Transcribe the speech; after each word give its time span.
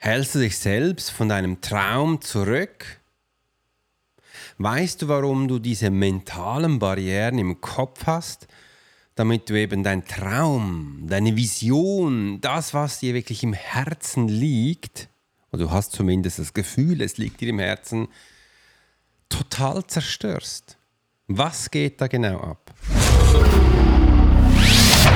Hältst 0.00 0.36
du 0.36 0.38
dich 0.38 0.56
selbst 0.56 1.10
von 1.10 1.28
deinem 1.28 1.60
Traum 1.60 2.20
zurück? 2.20 3.00
Weißt 4.56 5.02
du, 5.02 5.08
warum 5.08 5.48
du 5.48 5.58
diese 5.58 5.90
mentalen 5.90 6.78
Barrieren 6.78 7.36
im 7.36 7.60
Kopf 7.60 8.06
hast? 8.06 8.46
Damit 9.16 9.50
du 9.50 9.58
eben 9.58 9.82
dein 9.82 10.04
Traum, 10.04 11.02
deine 11.08 11.34
Vision, 11.34 12.40
das, 12.40 12.74
was 12.74 13.00
dir 13.00 13.12
wirklich 13.12 13.42
im 13.42 13.52
Herzen 13.52 14.28
liegt, 14.28 15.08
oder 15.50 15.64
du 15.64 15.70
hast 15.72 15.90
zumindest 15.90 16.38
das 16.38 16.54
Gefühl, 16.54 17.02
es 17.02 17.18
liegt 17.18 17.40
dir 17.40 17.48
im 17.48 17.58
Herzen, 17.58 18.06
total 19.28 19.84
zerstörst. 19.84 20.78
Was 21.26 21.72
geht 21.72 22.00
da 22.00 22.06
genau 22.06 22.38
ab? 22.38 22.72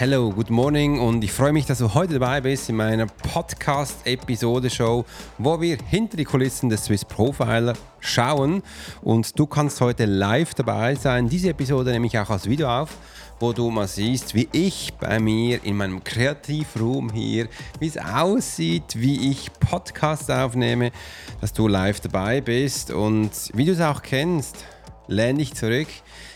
hello, 0.00 0.30
good 0.30 0.48
morning 0.48 0.98
und 0.98 1.22
ich 1.22 1.30
freue 1.30 1.52
mich, 1.52 1.66
dass 1.66 1.76
du 1.76 1.92
heute 1.92 2.14
dabei 2.14 2.40
bist 2.40 2.70
in 2.70 2.76
meiner 2.76 3.04
Podcast-Episode-Show, 3.04 5.04
wo 5.36 5.60
wir 5.60 5.76
hinter 5.90 6.16
die 6.16 6.24
Kulissen 6.24 6.70
des 6.70 6.86
Swiss 6.86 7.04
Profiler 7.04 7.74
schauen 7.98 8.62
und 9.02 9.38
du 9.38 9.46
kannst 9.46 9.78
heute 9.82 10.06
live 10.06 10.54
dabei 10.54 10.94
sein. 10.94 11.28
Diese 11.28 11.50
Episode 11.50 11.90
nehme 11.90 12.06
ich 12.06 12.18
auch 12.18 12.30
als 12.30 12.48
Video 12.48 12.70
auf, 12.70 12.96
wo 13.40 13.52
du 13.52 13.68
mal 13.68 13.86
siehst, 13.86 14.34
wie 14.34 14.48
ich 14.52 14.94
bei 14.98 15.20
mir 15.20 15.62
in 15.64 15.76
meinem 15.76 16.02
Kreativroom 16.02 17.12
hier, 17.12 17.48
wie 17.78 17.88
es 17.88 17.98
aussieht, 17.98 18.94
wie 18.96 19.30
ich 19.30 19.52
Podcasts 19.52 20.30
aufnehme, 20.30 20.92
dass 21.42 21.52
du 21.52 21.68
live 21.68 22.00
dabei 22.00 22.40
bist 22.40 22.90
und 22.90 23.32
wie 23.52 23.66
du 23.66 23.72
es 23.72 23.82
auch 23.82 24.00
kennst, 24.00 24.64
lehn 25.10 25.36
dich 25.36 25.54
zurück 25.54 25.88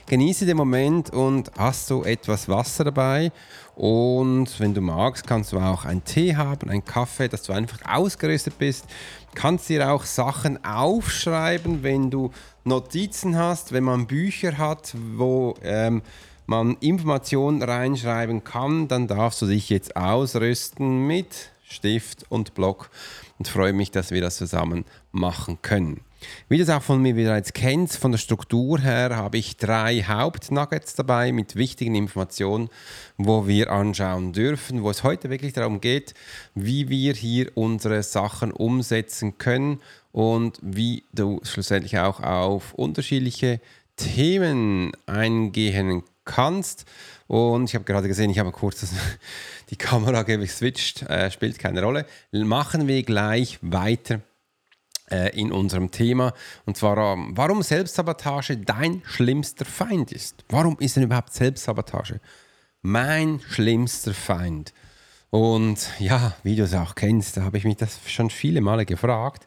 Genieße 0.06 0.44
den 0.44 0.58
Moment 0.58 1.08
und 1.10 1.50
hast 1.56 1.88
du 1.88 2.02
etwas 2.02 2.46
Wasser 2.46 2.84
dabei. 2.84 3.32
Und 3.74 4.60
wenn 4.60 4.74
du 4.74 4.82
magst, 4.82 5.26
kannst 5.26 5.52
du 5.52 5.58
auch 5.58 5.86
einen 5.86 6.04
Tee 6.04 6.36
haben, 6.36 6.68
einen 6.68 6.84
Kaffee, 6.84 7.28
dass 7.28 7.44
du 7.44 7.54
einfach 7.54 7.78
ausgerüstet 7.90 8.58
bist. 8.58 8.84
Kannst 9.34 9.70
dir 9.70 9.90
auch 9.90 10.04
Sachen 10.04 10.62
aufschreiben, 10.62 11.82
wenn 11.82 12.10
du 12.10 12.32
Notizen 12.64 13.38
hast, 13.38 13.72
wenn 13.72 13.84
man 13.84 14.06
Bücher 14.06 14.58
hat, 14.58 14.94
wo 15.16 15.54
ähm, 15.62 16.02
man 16.44 16.76
Informationen 16.80 17.62
reinschreiben 17.62 18.44
kann, 18.44 18.88
dann 18.88 19.08
darfst 19.08 19.40
du 19.40 19.46
dich 19.46 19.70
jetzt 19.70 19.96
ausrüsten 19.96 21.06
mit 21.06 21.50
Stift 21.66 22.26
und 22.28 22.54
Block 22.54 22.90
und 23.38 23.48
freue 23.48 23.72
mich, 23.72 23.90
dass 23.90 24.10
wir 24.10 24.20
das 24.20 24.36
zusammen 24.36 24.84
machen 25.12 25.58
können. 25.62 26.02
Wie 26.48 26.56
du 26.56 26.62
es 26.62 26.70
auch 26.70 26.82
von 26.82 27.00
mir 27.00 27.14
bereits 27.14 27.52
kennst, 27.52 27.96
von 27.96 28.12
der 28.12 28.18
Struktur 28.18 28.80
her 28.80 29.16
habe 29.16 29.38
ich 29.38 29.56
drei 29.56 30.02
Hauptnuggets 30.02 30.94
dabei 30.94 31.32
mit 31.32 31.56
wichtigen 31.56 31.94
Informationen, 31.94 32.68
wo 33.16 33.46
wir 33.46 33.70
anschauen 33.70 34.32
dürfen, 34.32 34.82
wo 34.82 34.90
es 34.90 35.02
heute 35.02 35.30
wirklich 35.30 35.52
darum 35.52 35.80
geht, 35.80 36.14
wie 36.54 36.88
wir 36.88 37.14
hier 37.14 37.50
unsere 37.54 38.02
Sachen 38.02 38.52
umsetzen 38.52 39.38
können 39.38 39.80
und 40.12 40.58
wie 40.62 41.04
du 41.12 41.40
schlussendlich 41.42 41.98
auch 41.98 42.20
auf 42.20 42.74
unterschiedliche 42.74 43.60
Themen 43.96 44.92
eingehen 45.06 46.02
kannst. 46.24 46.84
Und 47.26 47.64
ich 47.64 47.74
habe 47.74 47.84
gerade 47.84 48.08
gesehen, 48.08 48.30
ich 48.30 48.38
habe 48.38 48.52
kurz 48.52 48.86
die 49.70 49.76
Kamera 49.76 50.22
geswitcht, 50.22 51.02
äh, 51.02 51.30
spielt 51.30 51.58
keine 51.58 51.82
Rolle. 51.82 52.06
Machen 52.32 52.86
wir 52.86 53.02
gleich 53.02 53.58
weiter 53.62 54.20
in 55.30 55.52
unserem 55.52 55.90
Thema. 55.90 56.32
Und 56.64 56.76
zwar, 56.76 56.96
ähm, 56.96 57.32
warum 57.34 57.62
Selbstsabotage 57.62 58.56
dein 58.56 59.02
schlimmster 59.04 59.64
Feind 59.64 60.12
ist. 60.12 60.44
Warum 60.48 60.76
ist 60.78 60.96
denn 60.96 61.02
überhaupt 61.02 61.32
Selbstsabotage 61.32 62.20
mein 62.82 63.40
schlimmster 63.48 64.14
Feind? 64.14 64.72
Und 65.30 65.90
ja, 65.98 66.34
wie 66.44 66.54
du 66.54 66.62
es 66.62 66.74
auch 66.74 66.94
kennst, 66.94 67.36
da 67.36 67.42
habe 67.42 67.58
ich 67.58 67.64
mich 67.64 67.76
das 67.76 67.98
schon 68.06 68.30
viele 68.30 68.60
Male 68.60 68.86
gefragt. 68.86 69.46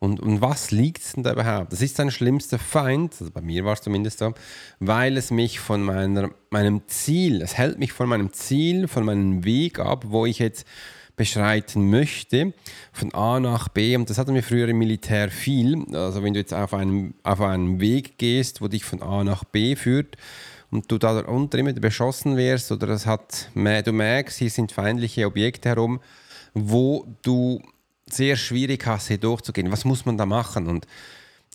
Und, 0.00 0.18
und 0.18 0.40
was 0.40 0.70
liegt 0.70 1.14
denn 1.14 1.22
da 1.22 1.32
überhaupt? 1.32 1.72
Das 1.72 1.82
ist 1.82 1.98
dein 1.98 2.10
schlimmster 2.10 2.58
Feind, 2.58 3.12
also 3.20 3.30
bei 3.30 3.42
mir 3.42 3.66
war 3.66 3.74
es 3.74 3.82
zumindest 3.82 4.20
so, 4.20 4.32
weil 4.78 5.18
es 5.18 5.30
mich 5.30 5.60
von 5.60 5.82
meiner, 5.82 6.30
meinem 6.48 6.82
Ziel, 6.86 7.42
es 7.42 7.58
hält 7.58 7.78
mich 7.78 7.92
von 7.92 8.08
meinem 8.08 8.32
Ziel, 8.32 8.88
von 8.88 9.04
meinem 9.04 9.44
Weg 9.44 9.78
ab, 9.78 10.06
wo 10.08 10.24
ich 10.24 10.38
jetzt 10.38 10.66
beschreiten 11.16 11.90
möchte, 11.90 12.52
von 12.92 13.12
A 13.14 13.40
nach 13.40 13.68
B. 13.68 13.96
Und 13.96 14.10
das 14.10 14.18
hatten 14.18 14.34
wir 14.34 14.42
früher 14.42 14.68
im 14.68 14.78
Militär 14.78 15.30
viel. 15.30 15.84
Also 15.94 16.22
wenn 16.22 16.34
du 16.34 16.40
jetzt 16.40 16.54
auf 16.54 16.74
einen, 16.74 17.14
auf 17.22 17.40
einen 17.40 17.80
Weg 17.80 18.18
gehst, 18.18 18.60
wo 18.60 18.68
dich 18.68 18.84
von 18.84 19.02
A 19.02 19.24
nach 19.24 19.44
B 19.44 19.76
führt 19.76 20.16
und 20.70 20.90
du 20.90 20.98
da 20.98 21.18
unter 21.20 21.58
immer 21.58 21.72
beschossen 21.72 22.36
wirst 22.36 22.72
oder 22.72 22.86
das 22.86 23.06
hat, 23.06 23.50
du 23.54 23.92
merkst, 23.92 24.38
hier 24.38 24.50
sind 24.50 24.72
feindliche 24.72 25.26
Objekte 25.26 25.68
herum, 25.68 26.00
wo 26.54 27.06
du 27.22 27.60
sehr 28.06 28.36
schwierig 28.36 28.86
hast, 28.86 29.08
hier 29.08 29.18
durchzugehen. 29.18 29.70
Was 29.70 29.84
muss 29.84 30.04
man 30.04 30.16
da 30.16 30.26
machen? 30.26 30.66
Und 30.66 30.86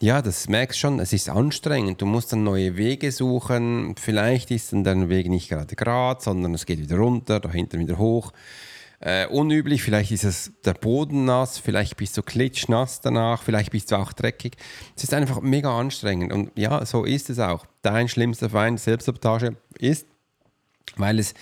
ja, 0.02 0.22
das 0.22 0.50
merkst 0.50 0.78
schon, 0.78 1.00
es 1.00 1.14
ist 1.14 1.30
anstrengend. 1.30 2.02
Du 2.02 2.06
musst 2.06 2.32
dann 2.34 2.44
neue 2.44 2.76
Wege 2.76 3.12
suchen. 3.12 3.96
Vielleicht 3.98 4.52
ist 4.52 4.74
dann 4.74 4.84
dein 4.84 5.10
Weg 5.10 5.30
nicht 5.30 5.50
gerade 5.50 5.76
gerade, 5.76 6.22
sondern 6.22 6.54
es 6.54 6.66
geht 6.66 6.80
wieder 6.80 6.98
runter, 6.98 7.40
dahinter 7.40 7.80
wieder 7.80 7.98
hoch 7.98 8.34
äh, 9.06 9.28
unüblich. 9.28 9.84
Vielleicht 9.84 10.12
ist 10.12 10.24
es 10.24 10.52
der 10.66 10.74
Boden 10.74 11.26
nass, 11.26 11.60
vielleicht 11.60 11.96
bist 11.96 12.18
du 12.18 12.24
klitschnass 12.24 13.02
danach, 13.02 13.44
vielleicht 13.44 13.72
bist 13.72 13.92
du 13.92 13.98
auch 13.98 14.12
dreckig. 14.12 14.58
Es 14.96 15.04
ist 15.04 15.14
einfach 15.14 15.42
mega 15.42 15.78
anstrengend. 15.78 16.34
Und 16.34 16.52
ja, 16.58 16.84
so 16.86 17.06
ist 17.06 17.30
es 17.30 17.38
auch. 17.38 17.68
Dein 17.84 18.10
schlimmster 18.10 18.50
Feind, 18.50 18.80
Selbstsabotage, 18.80 19.58
ist, 19.78 20.08
weil 20.98 21.20
es 21.20 21.36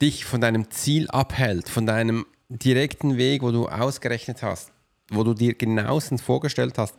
dich 0.00 0.24
von 0.24 0.40
deinem 0.40 0.70
Ziel 0.70 1.08
abhält, 1.10 1.68
von 1.68 1.86
deinem 1.86 2.24
direkten 2.48 3.16
Weg, 3.16 3.42
wo 3.42 3.50
du 3.50 3.68
ausgerechnet 3.68 4.42
hast, 4.42 4.70
wo 5.10 5.24
du 5.24 5.34
dir 5.34 5.54
genauestens 5.54 6.22
vorgestellt 6.22 6.78
hast. 6.78 6.94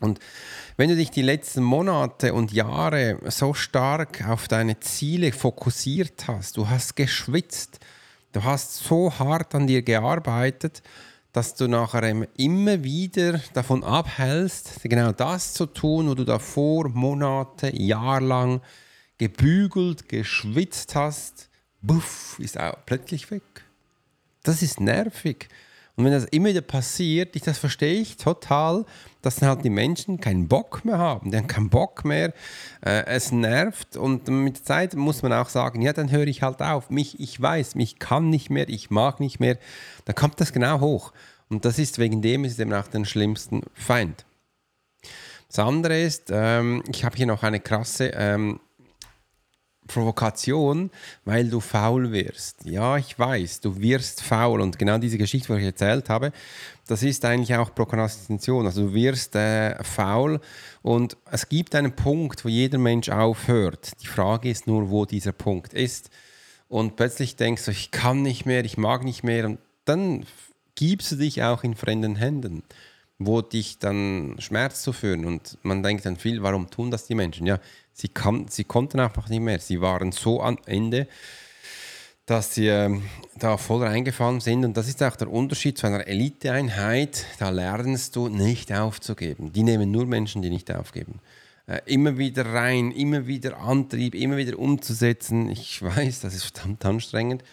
Und 0.00 0.18
wenn 0.76 0.88
du 0.88 0.96
dich 0.96 1.10
die 1.10 1.22
letzten 1.22 1.62
Monate 1.62 2.34
und 2.34 2.52
Jahre 2.52 3.18
so 3.26 3.54
stark 3.54 4.28
auf 4.28 4.48
deine 4.48 4.80
Ziele 4.80 5.32
fokussiert 5.32 6.26
hast, 6.26 6.56
du 6.56 6.68
hast 6.68 6.96
geschwitzt, 6.96 7.78
Du 8.32 8.44
hast 8.44 8.74
so 8.76 9.12
hart 9.18 9.54
an 9.54 9.66
dir 9.66 9.82
gearbeitet, 9.82 10.82
dass 11.32 11.54
du 11.54 11.68
nachher 11.68 12.26
immer 12.36 12.82
wieder 12.82 13.40
davon 13.54 13.84
abhältst, 13.84 14.80
genau 14.82 15.12
das 15.12 15.54
zu 15.54 15.66
tun, 15.66 16.08
wo 16.08 16.14
du 16.14 16.24
davor 16.24 16.88
Monate, 16.88 17.74
jahrelang 17.74 18.60
gebügelt, 19.18 20.08
geschwitzt 20.08 20.94
hast. 20.94 21.48
Buff, 21.80 22.38
ist 22.38 22.58
auch 22.58 22.76
plötzlich 22.86 23.30
weg. 23.30 23.42
Das 24.42 24.62
ist 24.62 24.80
nervig. 24.80 25.48
Und 25.98 26.04
wenn 26.04 26.12
das 26.12 26.26
immer 26.26 26.50
wieder 26.50 26.60
passiert, 26.60 27.34
ich, 27.34 27.42
das 27.42 27.58
verstehe 27.58 28.00
ich 28.00 28.16
total, 28.16 28.84
dass 29.20 29.34
dann 29.34 29.48
halt 29.48 29.64
die 29.64 29.70
Menschen 29.70 30.20
keinen 30.20 30.46
Bock 30.46 30.84
mehr 30.84 30.96
haben. 30.96 31.32
Die 31.32 31.36
haben 31.36 31.48
keinen 31.48 31.70
Bock 31.70 32.04
mehr. 32.04 32.32
Äh, 32.86 33.04
es 33.06 33.32
nervt 33.32 33.96
und 33.96 34.28
mit 34.28 34.58
der 34.58 34.64
Zeit 34.64 34.94
muss 34.94 35.22
man 35.22 35.32
auch 35.32 35.48
sagen, 35.48 35.82
ja, 35.82 35.92
dann 35.92 36.12
höre 36.12 36.28
ich 36.28 36.42
halt 36.42 36.62
auf. 36.62 36.88
Mich, 36.90 37.18
ich 37.18 37.42
weiß, 37.42 37.74
mich 37.74 37.98
kann 37.98 38.30
nicht 38.30 38.48
mehr, 38.48 38.68
ich 38.68 38.90
mag 38.90 39.18
nicht 39.18 39.40
mehr. 39.40 39.58
Dann 40.04 40.14
kommt 40.14 40.40
das 40.40 40.52
genau 40.52 40.78
hoch. 40.78 41.12
Und 41.48 41.64
das 41.64 41.80
ist 41.80 41.98
wegen 41.98 42.22
dem 42.22 42.44
ist 42.44 42.60
eben 42.60 42.72
auch 42.74 42.86
den 42.86 43.04
schlimmsten 43.04 43.62
Feind. 43.74 44.24
Das 45.48 45.58
andere 45.58 46.00
ist, 46.00 46.30
ähm, 46.30 46.84
ich 46.88 47.04
habe 47.04 47.16
hier 47.16 47.26
noch 47.26 47.42
eine 47.42 47.58
krasse 47.58 48.12
ähm, 48.14 48.60
Provokation, 49.88 50.90
weil 51.24 51.48
du 51.48 51.58
faul 51.58 52.12
wirst. 52.12 52.64
Ja, 52.64 52.96
ich 52.96 53.18
weiß, 53.18 53.60
du 53.60 53.80
wirst 53.80 54.22
faul. 54.22 54.60
Und 54.60 54.78
genau 54.78 54.98
diese 54.98 55.18
Geschichte, 55.18 55.52
die 55.52 55.60
ich 55.60 55.66
erzählt 55.66 56.08
habe, 56.08 56.32
das 56.86 57.02
ist 57.02 57.24
eigentlich 57.24 57.56
auch 57.56 57.74
Prokrastination. 57.74 58.66
Also 58.66 58.88
du 58.88 58.94
wirst 58.94 59.34
äh, 59.34 59.82
faul 59.82 60.40
und 60.82 61.16
es 61.30 61.48
gibt 61.48 61.74
einen 61.74 61.92
Punkt, 61.92 62.44
wo 62.44 62.48
jeder 62.48 62.78
Mensch 62.78 63.08
aufhört. 63.08 63.90
Die 64.00 64.06
Frage 64.06 64.48
ist 64.48 64.66
nur, 64.66 64.90
wo 64.90 65.04
dieser 65.04 65.32
Punkt 65.32 65.74
ist. 65.74 66.10
Und 66.68 66.96
plötzlich 66.96 67.36
denkst 67.36 67.64
du, 67.64 67.70
ich 67.70 67.90
kann 67.90 68.22
nicht 68.22 68.46
mehr, 68.46 68.64
ich 68.64 68.76
mag 68.76 69.02
nicht 69.04 69.24
mehr. 69.24 69.46
Und 69.46 69.58
dann 69.84 70.24
gibst 70.74 71.12
du 71.12 71.16
dich 71.16 71.42
auch 71.42 71.64
in 71.64 71.74
fremden 71.74 72.16
Händen, 72.16 72.62
wo 73.18 73.42
dich 73.42 73.78
dann 73.78 74.36
Schmerz 74.38 74.82
zuführen. 74.82 75.24
Und 75.24 75.58
man 75.62 75.82
denkt 75.82 76.06
dann 76.06 76.16
viel, 76.16 76.42
warum 76.42 76.70
tun 76.70 76.90
das 76.90 77.06
die 77.06 77.14
Menschen? 77.14 77.46
Ja, 77.46 77.58
sie, 77.92 78.08
kann, 78.08 78.46
sie 78.48 78.64
konnten 78.64 79.00
einfach 79.00 79.28
nicht 79.28 79.40
mehr. 79.40 79.58
Sie 79.58 79.80
waren 79.80 80.12
so 80.12 80.42
am 80.42 80.58
Ende 80.66 81.08
dass 82.28 82.54
sie 82.54 82.66
äh, 82.66 83.00
da 83.38 83.56
voll 83.56 83.82
reingefallen 83.82 84.40
sind. 84.40 84.64
Und 84.64 84.76
das 84.76 84.86
ist 84.86 85.02
auch 85.02 85.16
der 85.16 85.32
Unterschied 85.32 85.78
zu 85.78 85.86
einer 85.86 86.06
Eliteeinheit. 86.06 87.24
Da 87.38 87.48
lernst 87.48 88.16
du 88.16 88.28
nicht 88.28 88.70
aufzugeben. 88.70 89.52
Die 89.52 89.62
nehmen 89.62 89.90
nur 89.90 90.04
Menschen, 90.04 90.42
die 90.42 90.50
nicht 90.50 90.70
aufgeben. 90.70 91.20
Äh, 91.66 91.80
immer 91.86 92.18
wieder 92.18 92.44
rein, 92.44 92.92
immer 92.92 93.26
wieder 93.26 93.58
Antrieb, 93.58 94.14
immer 94.14 94.36
wieder 94.36 94.58
umzusetzen. 94.58 95.48
Ich 95.48 95.82
weiß, 95.82 96.20
das 96.20 96.34
ist 96.34 96.44
verdammt 96.44 96.84
anstrengend, 96.84 97.44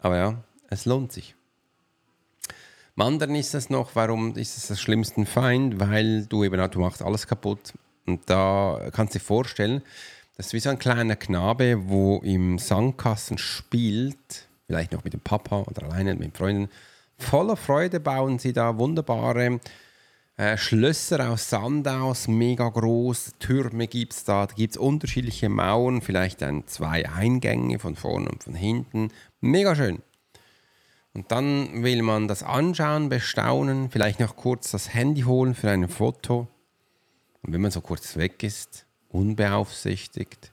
aber 0.00 0.16
ja, 0.16 0.44
es 0.68 0.84
lohnt 0.84 1.12
sich. 1.12 1.36
Wandern 2.96 3.34
ist 3.34 3.54
es 3.54 3.70
noch, 3.70 3.96
warum 3.96 4.36
ist 4.36 4.56
es 4.56 4.68
das 4.68 4.80
schlimmste 4.80 5.26
Feind? 5.26 5.80
Weil 5.80 6.26
du 6.26 6.44
eben, 6.44 6.70
du 6.70 6.80
machst 6.80 7.02
alles 7.02 7.26
kaputt. 7.26 7.72
Und 8.06 8.20
da 8.26 8.88
kannst 8.92 9.14
du 9.14 9.18
dir 9.18 9.24
vorstellen, 9.24 9.82
das 10.36 10.46
ist 10.46 10.52
wie 10.52 10.60
so 10.60 10.70
ein 10.70 10.78
kleiner 10.78 11.16
Knabe, 11.16 11.88
wo 11.88 12.18
im 12.18 12.58
Sandkasten 12.58 13.38
spielt, 13.38 14.48
vielleicht 14.66 14.92
noch 14.92 15.02
mit 15.02 15.12
dem 15.12 15.20
Papa 15.20 15.62
oder 15.62 15.84
alleine 15.84 16.14
mit 16.14 16.36
Freunden. 16.36 16.70
Voller 17.18 17.56
Freude 17.56 17.98
bauen 18.00 18.38
sie 18.38 18.52
da 18.52 18.78
wunderbare 18.78 19.60
äh, 20.36 20.56
Schlösser 20.56 21.30
aus 21.30 21.48
Sand 21.50 21.88
aus, 21.88 22.28
mega 22.28 22.68
groß. 22.68 23.34
Türme 23.38 23.88
gibt 23.88 24.12
es 24.12 24.24
da, 24.24 24.46
da 24.46 24.54
gibt 24.54 24.74
es 24.74 24.76
unterschiedliche 24.76 25.48
Mauern, 25.48 26.00
vielleicht 26.00 26.42
ein, 26.42 26.66
zwei 26.66 27.08
Eingänge 27.08 27.78
von 27.78 27.96
vorne 27.96 28.28
und 28.28 28.42
von 28.42 28.54
hinten. 28.54 29.10
Mega 29.40 29.74
schön. 29.74 30.02
Und 31.14 31.30
dann 31.30 31.84
will 31.84 32.02
man 32.02 32.26
das 32.26 32.42
anschauen, 32.42 33.08
bestaunen, 33.08 33.88
vielleicht 33.88 34.18
noch 34.18 34.34
kurz 34.34 34.72
das 34.72 34.92
Handy 34.92 35.22
holen 35.22 35.54
für 35.54 35.70
ein 35.70 35.88
Foto. 35.88 36.48
Und 37.42 37.52
wenn 37.52 37.60
man 37.60 37.70
so 37.70 37.80
kurz 37.80 38.16
weg 38.16 38.42
ist, 38.42 38.84
unbeaufsichtigt. 39.08 40.52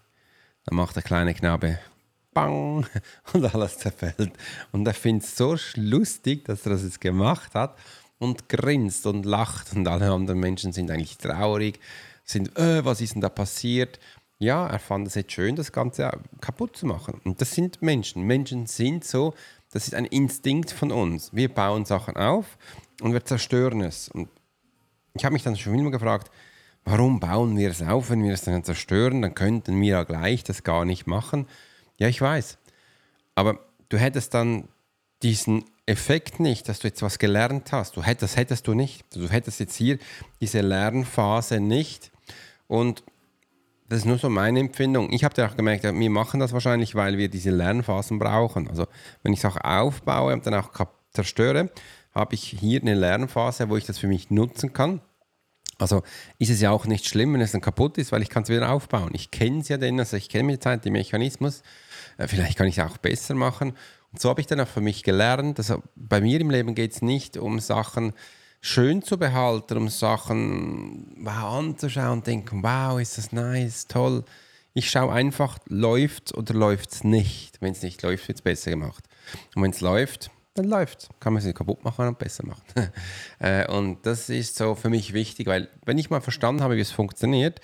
Dann 0.65 0.77
macht 0.77 0.95
der 0.95 1.03
kleine 1.03 1.33
Knabe 1.33 1.79
Bang 2.33 2.85
und 3.33 3.55
alles 3.55 3.79
zerfällt. 3.79 4.31
Und 4.71 4.87
er 4.87 4.93
findet 4.93 5.27
es 5.27 5.35
so 5.35 5.57
lustig, 5.75 6.45
dass 6.45 6.65
er 6.65 6.73
das 6.73 6.83
jetzt 6.83 7.01
gemacht 7.01 7.55
hat 7.55 7.77
und 8.19 8.47
grinst 8.47 9.07
und 9.07 9.25
lacht. 9.25 9.73
Und 9.73 9.87
alle 9.87 10.11
anderen 10.11 10.39
Menschen 10.39 10.73
sind 10.73 10.91
eigentlich 10.91 11.17
traurig, 11.17 11.79
sind, 12.23 12.55
äh, 12.57 12.85
was 12.85 13.01
ist 13.01 13.15
denn 13.15 13.21
da 13.21 13.29
passiert? 13.29 13.99
Ja, 14.37 14.67
er 14.67 14.79
fand 14.79 15.07
es 15.07 15.15
jetzt 15.15 15.33
schön, 15.33 15.55
das 15.55 15.71
Ganze 15.71 16.11
kaputt 16.39 16.77
zu 16.77 16.85
machen. 16.85 17.19
Und 17.23 17.41
das 17.41 17.51
sind 17.51 17.81
Menschen. 17.81 18.23
Menschen 18.23 18.67
sind 18.67 19.03
so, 19.03 19.33
das 19.71 19.87
ist 19.87 19.95
ein 19.95 20.05
Instinkt 20.05 20.71
von 20.71 20.91
uns. 20.91 21.33
Wir 21.33 21.53
bauen 21.53 21.85
Sachen 21.85 22.17
auf 22.17 22.57
und 23.01 23.13
wir 23.13 23.23
zerstören 23.25 23.81
es. 23.81 24.09
Und 24.09 24.29
ich 25.13 25.25
habe 25.25 25.33
mich 25.33 25.43
dann 25.43 25.55
schon 25.55 25.79
immer 25.79 25.91
gefragt, 25.91 26.31
warum 26.83 27.19
bauen 27.19 27.57
wir 27.57 27.69
es 27.69 27.81
auf, 27.81 28.09
wenn 28.09 28.23
wir 28.23 28.33
es 28.33 28.43
dann 28.43 28.63
zerstören? 28.63 29.21
Dann 29.21 29.33
könnten 29.33 29.79
wir 29.81 29.89
ja 29.89 30.03
gleich 30.03 30.43
das 30.43 30.63
gar 30.63 30.85
nicht 30.85 31.07
machen. 31.07 31.47
Ja, 31.97 32.07
ich 32.07 32.21
weiß. 32.21 32.57
Aber 33.35 33.59
du 33.89 33.97
hättest 33.97 34.33
dann 34.33 34.67
diesen 35.23 35.65
Effekt 35.85 36.39
nicht, 36.39 36.67
dass 36.67 36.79
du 36.79 36.87
jetzt 36.87 37.01
was 37.01 37.19
gelernt 37.19 37.71
hast. 37.71 37.95
Du 37.95 38.03
hättest, 38.03 38.33
das 38.33 38.37
hättest 38.37 38.67
du 38.67 38.73
nicht. 38.73 39.03
Du 39.15 39.29
hättest 39.29 39.59
jetzt 39.59 39.75
hier 39.75 39.99
diese 40.39 40.61
Lernphase 40.61 41.59
nicht. 41.59 42.11
Und 42.67 43.03
das 43.91 43.99
ist 43.99 44.05
nur 44.05 44.17
so 44.17 44.29
meine 44.29 44.61
Empfindung. 44.61 45.11
Ich 45.11 45.25
habe 45.25 45.35
ja 45.41 45.49
auch 45.49 45.57
gemerkt, 45.57 45.83
wir 45.83 46.09
machen 46.09 46.39
das 46.39 46.53
wahrscheinlich, 46.53 46.95
weil 46.95 47.17
wir 47.17 47.27
diese 47.27 47.49
Lernphasen 47.49 48.19
brauchen. 48.19 48.69
Also 48.69 48.87
wenn 49.21 49.33
ich 49.33 49.39
es 49.39 49.45
auch 49.45 49.57
aufbaue 49.61 50.31
und 50.31 50.47
dann 50.47 50.53
auch 50.53 50.69
zerstöre, 51.11 51.69
habe 52.15 52.35
ich 52.35 52.41
hier 52.41 52.79
eine 52.79 52.93
Lernphase, 52.93 53.67
wo 53.67 53.75
ich 53.75 53.85
das 53.85 53.97
für 53.97 54.07
mich 54.07 54.31
nutzen 54.31 54.71
kann. 54.71 55.01
Also 55.77 56.03
ist 56.39 56.49
es 56.49 56.61
ja 56.61 56.71
auch 56.71 56.85
nicht 56.85 57.05
schlimm, 57.05 57.33
wenn 57.33 57.41
es 57.41 57.51
dann 57.51 57.59
kaputt 57.59 57.97
ist, 57.97 58.13
weil 58.13 58.21
ich 58.21 58.29
kann 58.29 58.43
es 58.43 58.49
wieder 58.49 58.71
aufbauen. 58.71 59.11
Ich 59.13 59.29
kenne 59.29 59.59
es 59.59 59.67
ja 59.67 59.75
denn, 59.75 59.99
also 59.99 60.15
ich 60.15 60.29
kenne 60.29 60.45
mit 60.45 60.53
der 60.53 60.61
Zeit 60.61 60.85
den 60.85 60.93
Mechanismus. 60.93 61.61
Äh, 62.17 62.29
vielleicht 62.29 62.57
kann 62.57 62.67
ich 62.67 62.77
es 62.77 62.85
auch 62.85 62.97
besser 62.97 63.35
machen. 63.35 63.73
Und 64.13 64.21
so 64.21 64.29
habe 64.29 64.39
ich 64.39 64.47
dann 64.47 64.61
auch 64.61 64.69
für 64.69 64.79
mich 64.79 65.03
gelernt, 65.03 65.59
also 65.59 65.83
bei 65.97 66.21
mir 66.21 66.39
im 66.39 66.49
Leben 66.49 66.75
geht 66.75 66.93
es 66.93 67.01
nicht 67.01 67.35
um 67.35 67.59
Sachen 67.59 68.13
schön 68.61 69.01
zu 69.01 69.17
behalten, 69.17 69.77
um 69.77 69.89
Sachen 69.89 71.15
wow, 71.17 71.57
anzuschauen 71.59 72.19
und 72.19 72.27
denken, 72.27 72.63
wow, 72.63 72.99
ist 73.01 73.17
das 73.17 73.31
nice, 73.31 73.87
toll. 73.87 74.23
Ich 74.73 74.89
schaue 74.89 75.11
einfach, 75.11 75.57
läuft 75.67 76.33
oder 76.33 76.53
läuft 76.53 76.93
es 76.93 77.03
nicht. 77.03 77.61
Wenn 77.61 77.73
es 77.73 77.81
nicht 77.81 78.01
läuft, 78.03 78.27
wird 78.27 78.37
es 78.37 78.41
besser 78.41 78.71
gemacht. 78.71 79.03
Und 79.55 79.63
wenn 79.63 79.71
es 79.71 79.81
läuft, 79.81 80.31
dann 80.53 80.65
läuft 80.65 81.09
Kann 81.19 81.33
man 81.33 81.41
sie 81.41 81.53
kaputt 81.53 81.83
machen 81.83 82.07
und 82.07 82.19
besser 82.19 82.45
machen. 82.45 82.63
Äh, 83.39 83.67
und 83.71 84.05
das 84.05 84.29
ist 84.29 84.55
so 84.55 84.75
für 84.75 84.89
mich 84.89 85.13
wichtig, 85.13 85.47
weil 85.47 85.67
wenn 85.85 85.97
ich 85.97 86.11
mal 86.11 86.21
verstanden 86.21 86.61
habe, 86.61 86.77
wie 86.77 86.81
es 86.81 86.91
funktioniert, 86.91 87.59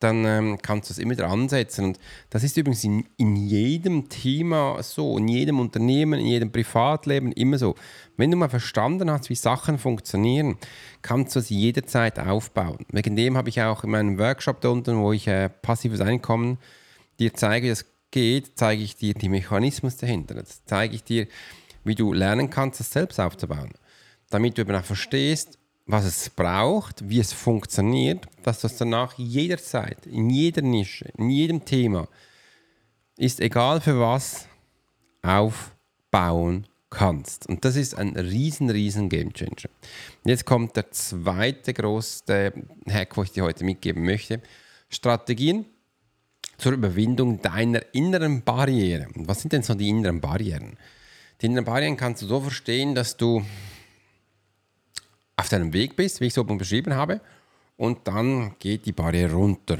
dann 0.00 0.24
ähm, 0.24 0.58
kannst 0.60 0.88
du 0.88 0.94
es 0.94 0.98
immer 0.98 1.12
wieder 1.12 1.28
ansetzen. 1.28 1.84
Und 1.84 2.00
das 2.30 2.42
ist 2.42 2.56
übrigens 2.56 2.82
in, 2.82 3.06
in 3.18 3.36
jedem 3.36 4.08
Thema 4.08 4.82
so, 4.82 5.18
in 5.18 5.28
jedem 5.28 5.60
Unternehmen, 5.60 6.18
in 6.18 6.26
jedem 6.26 6.50
Privatleben 6.50 7.32
immer 7.32 7.58
so. 7.58 7.74
Wenn 8.16 8.30
du 8.30 8.36
mal 8.36 8.48
verstanden 8.48 9.10
hast, 9.10 9.30
wie 9.30 9.34
Sachen 9.34 9.78
funktionieren, 9.78 10.56
kannst 11.02 11.36
du 11.36 11.40
sie 11.40 11.54
jederzeit 11.54 12.18
aufbauen. 12.18 12.86
Wegen 12.90 13.14
dem 13.14 13.36
habe 13.36 13.50
ich 13.50 13.62
auch 13.62 13.84
in 13.84 13.90
meinem 13.90 14.18
Workshop 14.18 14.60
da 14.62 14.70
unten, 14.70 14.98
wo 14.98 15.12
ich 15.12 15.28
äh, 15.28 15.48
passives 15.48 16.00
Einkommen 16.00 16.58
dir 17.18 17.34
zeige, 17.34 17.66
wie 17.66 17.70
das 17.70 17.84
geht, 18.10 18.58
zeige 18.58 18.82
ich 18.82 18.96
dir 18.96 19.14
die 19.14 19.28
Mechanismus 19.28 19.98
dahinter. 19.98 20.34
Das 20.34 20.64
zeige 20.64 20.94
ich 20.94 21.04
dir, 21.04 21.26
wie 21.84 21.94
du 21.94 22.12
lernen 22.12 22.50
kannst, 22.50 22.80
das 22.80 22.90
selbst 22.90 23.20
aufzubauen. 23.20 23.70
Damit 24.30 24.56
du 24.56 24.62
eben 24.62 24.74
auch 24.74 24.84
verstehst, 24.84 25.59
was 25.90 26.04
es 26.04 26.30
braucht, 26.30 27.08
wie 27.08 27.20
es 27.20 27.32
funktioniert, 27.32 28.26
dass 28.42 28.60
du 28.60 28.66
es 28.66 28.76
danach 28.76 29.18
jederzeit, 29.18 30.06
in 30.06 30.30
jeder 30.30 30.62
Nische, 30.62 31.10
in 31.16 31.30
jedem 31.30 31.64
Thema, 31.64 32.08
ist 33.16 33.40
egal 33.40 33.80
für 33.80 33.98
was, 34.00 34.48
aufbauen 35.22 36.66
kannst. 36.90 37.48
Und 37.48 37.64
das 37.64 37.76
ist 37.76 37.96
ein 37.96 38.16
riesen, 38.16 38.70
riesen 38.70 39.08
Gamechanger. 39.08 39.68
Jetzt 40.24 40.44
kommt 40.44 40.76
der 40.76 40.90
zweite 40.90 41.72
große 41.72 42.52
Hack, 42.88 43.16
wo 43.16 43.22
ich 43.22 43.32
dir 43.32 43.44
heute 43.44 43.64
mitgeben 43.64 44.04
möchte. 44.04 44.40
Strategien 44.88 45.66
zur 46.58 46.72
Überwindung 46.72 47.40
deiner 47.40 47.82
inneren 47.94 48.42
Barriere. 48.42 49.06
Was 49.14 49.40
sind 49.40 49.52
denn 49.52 49.62
so 49.62 49.74
die 49.74 49.88
inneren 49.88 50.20
Barrieren? 50.20 50.76
Die 51.40 51.46
inneren 51.46 51.64
Barrieren 51.64 51.96
kannst 51.96 52.22
du 52.22 52.26
so 52.26 52.40
verstehen, 52.40 52.94
dass 52.94 53.16
du 53.16 53.44
auf 55.40 55.48
deinem 55.48 55.72
Weg 55.72 55.96
bist, 55.96 56.20
wie 56.20 56.26
ich 56.26 56.34
es 56.34 56.38
oben 56.38 56.58
beschrieben 56.58 56.94
habe, 56.94 57.20
und 57.76 58.06
dann 58.06 58.56
geht 58.58 58.84
die 58.84 58.92
Barriere 58.92 59.32
runter. 59.32 59.78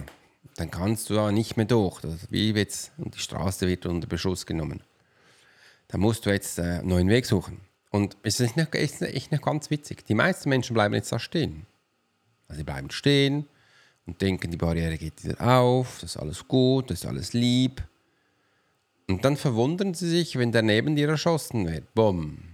Dann 0.56 0.70
kannst 0.70 1.10
du 1.10 1.14
da 1.14 1.30
nicht 1.30 1.56
mehr 1.56 1.66
durch. 1.66 2.00
Das 2.00 2.30
wie 2.30 2.50
jetzt, 2.52 2.92
und 2.98 3.14
die 3.14 3.18
Straße 3.18 3.68
wird 3.68 3.86
unter 3.86 4.06
Beschuss 4.06 4.46
genommen. 4.46 4.82
Da 5.88 5.98
musst 5.98 6.24
du 6.24 6.30
jetzt 6.30 6.58
äh, 6.58 6.62
einen 6.62 6.88
neuen 6.88 7.08
Weg 7.08 7.26
suchen. 7.26 7.60
Und 7.90 8.16
es 8.22 8.40
ist 8.40 8.56
nicht, 8.56 8.74
ist 8.74 9.02
echt 9.02 9.32
nicht 9.32 9.42
ganz 9.42 9.70
witzig. 9.70 10.04
Die 10.06 10.14
meisten 10.14 10.48
Menschen 10.48 10.74
bleiben 10.74 10.94
jetzt 10.94 11.12
da 11.12 11.18
stehen. 11.18 11.66
Also 12.48 12.60
sie 12.60 12.64
bleiben 12.64 12.90
stehen 12.90 13.46
und 14.06 14.22
denken, 14.22 14.50
die 14.50 14.56
Barriere 14.56 14.96
geht 14.96 15.22
wieder 15.24 15.40
auf, 15.40 15.98
das 16.00 16.14
ist 16.14 16.16
alles 16.16 16.46
gut, 16.48 16.90
das 16.90 17.00
ist 17.00 17.06
alles 17.06 17.32
lieb. 17.32 17.82
Und 19.08 19.24
dann 19.24 19.36
verwundern 19.36 19.92
sie 19.92 20.08
sich, 20.08 20.38
wenn 20.38 20.52
der 20.52 20.62
neben 20.62 20.96
dir 20.96 21.08
erschossen 21.08 21.66
wird. 21.66 21.92
Bumm. 21.94 22.49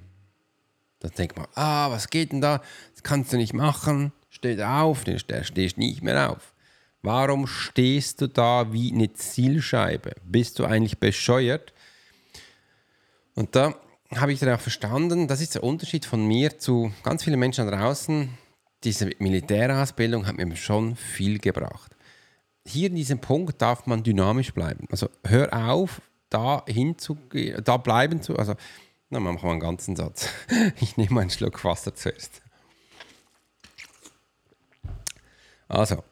Dann 1.00 1.10
denkt 1.12 1.36
man, 1.36 1.46
ah, 1.54 1.90
was 1.90 2.08
geht 2.08 2.32
denn 2.32 2.40
da? 2.40 2.62
Das 2.92 3.02
kannst 3.02 3.32
du 3.32 3.36
nicht 3.36 3.52
machen. 3.52 4.12
Steh 4.30 4.62
auf, 4.62 5.04
der 5.04 5.18
stehst 5.18 5.78
nicht 5.78 6.02
mehr 6.02 6.30
auf. 6.30 6.54
Warum 7.02 7.46
stehst 7.46 8.20
du 8.20 8.26
da 8.26 8.72
wie 8.72 8.92
eine 8.92 9.12
Zielscheibe? 9.12 10.12
Bist 10.24 10.58
du 10.58 10.64
eigentlich 10.64 10.98
bescheuert? 10.98 11.72
Und 13.34 13.54
da 13.54 13.74
habe 14.14 14.32
ich 14.32 14.40
dann 14.40 14.54
auch 14.54 14.60
verstanden, 14.60 15.28
das 15.28 15.40
ist 15.40 15.54
der 15.54 15.62
Unterschied 15.62 16.04
von 16.04 16.26
mir 16.26 16.58
zu 16.58 16.92
ganz 17.02 17.24
vielen 17.24 17.38
Menschen 17.38 17.66
da 17.66 17.76
draußen. 17.76 18.28
Diese 18.84 19.10
Militärausbildung 19.18 20.26
hat 20.26 20.36
mir 20.36 20.56
schon 20.56 20.96
viel 20.96 21.38
gebracht. 21.38 21.96
Hier 22.66 22.88
in 22.88 22.96
diesem 22.96 23.20
Punkt 23.20 23.62
darf 23.62 23.86
man 23.86 24.02
dynamisch 24.02 24.52
bleiben. 24.52 24.86
Also 24.90 25.08
hör 25.24 25.52
auf, 25.52 26.00
da 26.28 26.64
hinzugehen, 26.66 27.62
da 27.62 27.76
bleiben 27.76 28.20
zu, 28.20 28.36
also, 28.36 28.54
na, 29.10 29.20
machen 29.20 29.42
wir 29.42 29.50
einen 29.50 29.60
ganzen 29.60 29.96
Satz. 29.96 30.28
Ich 30.80 30.96
nehme 30.96 31.20
einen 31.20 31.30
Schluck 31.30 31.64
Wasser 31.64 31.94
zuerst. 31.94 32.42
Also, 35.68 36.02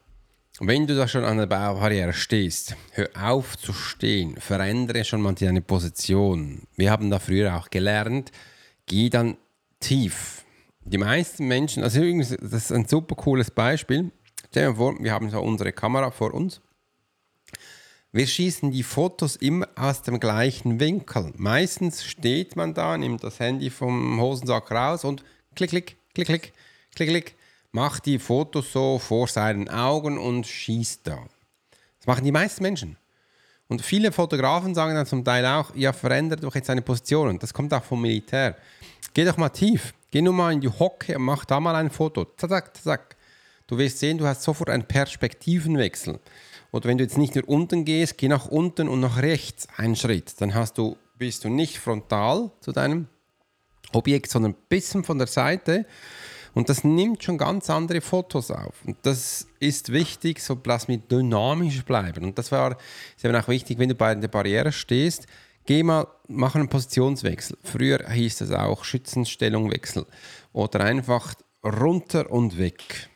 wenn 0.59 0.87
du 0.87 0.95
da 0.95 1.07
schon 1.07 1.25
an 1.25 1.37
der 1.37 1.47
Barriere 1.47 2.13
stehst, 2.13 2.75
hör 2.91 3.09
auf 3.19 3.57
zu 3.57 3.73
stehen, 3.73 4.37
verändere 4.37 5.03
schon 5.03 5.21
mal 5.21 5.33
deine 5.33 5.61
Position. 5.61 6.63
Wir 6.75 6.91
haben 6.91 7.09
da 7.09 7.19
früher 7.19 7.55
auch 7.57 7.69
gelernt, 7.69 8.31
geh 8.85 9.09
dann 9.09 9.37
tief. 9.79 10.45
Die 10.81 10.97
meisten 10.97 11.47
Menschen, 11.47 11.83
also 11.83 11.99
das 11.99 12.31
ist 12.41 12.71
ein 12.71 12.87
super 12.87 13.15
cooles 13.15 13.51
Beispiel. 13.51 14.11
Stell 14.49 14.69
dir 14.69 14.75
vor, 14.75 14.95
wir 14.99 15.11
haben 15.11 15.29
so 15.29 15.41
unsere 15.41 15.73
Kamera 15.73 16.11
vor 16.11 16.33
uns. 16.33 16.61
Wir 18.15 18.27
schießen 18.27 18.71
die 18.71 18.83
Fotos 18.83 19.35
immer 19.35 19.67
aus 19.75 20.01
dem 20.01 20.21
gleichen 20.21 20.79
Winkel. 20.79 21.33
Meistens 21.35 22.05
steht 22.05 22.55
man 22.55 22.73
da, 22.73 22.97
nimmt 22.97 23.25
das 23.25 23.41
Handy 23.41 23.69
vom 23.69 24.21
Hosensack 24.21 24.71
raus 24.71 25.03
und 25.03 25.21
klick, 25.53 25.71
klick, 25.71 25.97
klick, 26.13 26.27
klick, 26.27 26.53
klick, 26.95 27.09
klick 27.09 27.35
macht 27.73 28.05
die 28.05 28.17
Fotos 28.17 28.71
so 28.71 28.99
vor 28.99 29.27
seinen 29.27 29.67
Augen 29.67 30.17
und 30.17 30.47
schießt 30.47 31.01
da. 31.03 31.25
Das 31.97 32.07
machen 32.07 32.23
die 32.23 32.31
meisten 32.31 32.63
Menschen. 32.63 32.95
Und 33.67 33.81
viele 33.81 34.13
Fotografen 34.13 34.73
sagen 34.73 34.95
dann 34.95 35.05
zum 35.05 35.25
Teil 35.25 35.45
auch, 35.45 35.75
ja, 35.75 35.91
verändert 35.91 36.41
doch 36.41 36.55
jetzt 36.55 36.67
seine 36.67 36.81
Position. 36.81 37.27
Und 37.27 37.43
das 37.43 37.53
kommt 37.53 37.73
auch 37.73 37.83
vom 37.83 38.01
Militär. 38.01 38.55
Geh 39.13 39.25
doch 39.25 39.35
mal 39.35 39.49
tief. 39.49 39.93
Geh 40.09 40.21
nur 40.21 40.31
mal 40.31 40.53
in 40.53 40.61
die 40.61 40.69
Hocke 40.69 41.17
und 41.17 41.23
mach 41.23 41.43
da 41.43 41.59
mal 41.59 41.75
ein 41.75 41.91
Foto. 41.91 42.25
Zack, 42.37 42.77
zack. 42.77 43.17
Du 43.67 43.77
wirst 43.77 43.99
sehen, 43.99 44.17
du 44.17 44.25
hast 44.25 44.41
sofort 44.41 44.69
einen 44.69 44.87
Perspektivenwechsel. 44.87 46.21
Oder 46.75 46.89
wenn 46.89 46.97
du 46.97 47.05
jetzt 47.05 47.17
nicht 47.17 47.35
nur 47.35 47.47
unten 47.47 47.85
gehst, 47.85 48.17
geh 48.17 48.27
nach 48.27 48.47
unten 48.47 48.89
und 48.89 48.99
nach 48.99 49.21
rechts 49.21 49.65
einen 49.77 49.95
Schritt. 49.95 50.33
Dann 50.41 50.53
hast 50.53 50.77
du, 50.77 50.97
bist 51.17 51.45
du 51.45 51.49
nicht 51.49 51.79
frontal 51.79 52.51
zu 52.59 52.73
deinem 52.73 53.07
Objekt, 53.93 54.29
sondern 54.29 54.51
ein 54.51 54.57
bisschen 54.67 55.05
von 55.05 55.17
der 55.17 55.27
Seite 55.27 55.85
und 56.53 56.67
das 56.67 56.83
nimmt 56.83 57.23
schon 57.23 57.37
ganz 57.37 57.69
andere 57.69 58.01
Fotos 58.01 58.51
auf. 58.51 58.83
Und 58.83 58.97
das 59.03 59.47
ist 59.61 59.93
wichtig, 59.93 60.41
so 60.41 60.59
lass 60.65 60.89
mich 60.89 60.99
dynamisch 61.09 61.85
bleiben. 61.85 62.25
Und 62.25 62.37
das 62.37 62.51
war 62.51 62.75
ist 63.15 63.23
eben 63.23 63.35
auch 63.37 63.47
wichtig, 63.47 63.79
wenn 63.79 63.87
du 63.87 63.95
bei 63.95 64.13
der 64.13 64.27
Barriere 64.27 64.73
stehst, 64.73 65.27
geh 65.65 65.81
mal, 65.81 66.05
mach 66.27 66.55
einen 66.55 66.67
Positionswechsel. 66.67 67.57
Früher 67.63 68.09
hieß 68.09 68.39
das 68.39 68.51
auch 68.51 68.83
Schützenstellungwechsel. 68.83 70.05
Oder 70.51 70.81
einfach 70.81 71.35
runter 71.63 72.29
und 72.29 72.57
weg. 72.57 73.09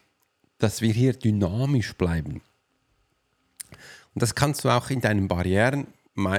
Dass 0.60 0.82
wir 0.82 0.94
hier 0.94 1.12
dynamisch 1.12 1.94
bleiben. 1.96 2.42
Und 4.14 4.22
das 4.22 4.36
kannst 4.36 4.64
du 4.64 4.70
auch 4.70 4.90
in 4.90 5.02
deinen 5.02 5.28
Barrieren, 5.28 5.88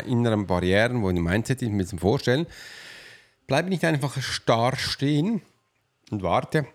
inneren 0.07 0.47
Barrieren, 0.47 1.03
wo 1.03 1.11
du 1.11 1.21
Mindset 1.21 1.63
ist, 1.63 1.71
mit 1.71 1.91
dem 1.91 1.99
vorstellen. 1.99 2.47
Bleib 3.47 3.69
nicht 3.69 3.85
einfach 3.85 4.21
starr 4.21 4.77
stehen 4.77 5.43
und 6.11 6.23
warte, 6.23 6.67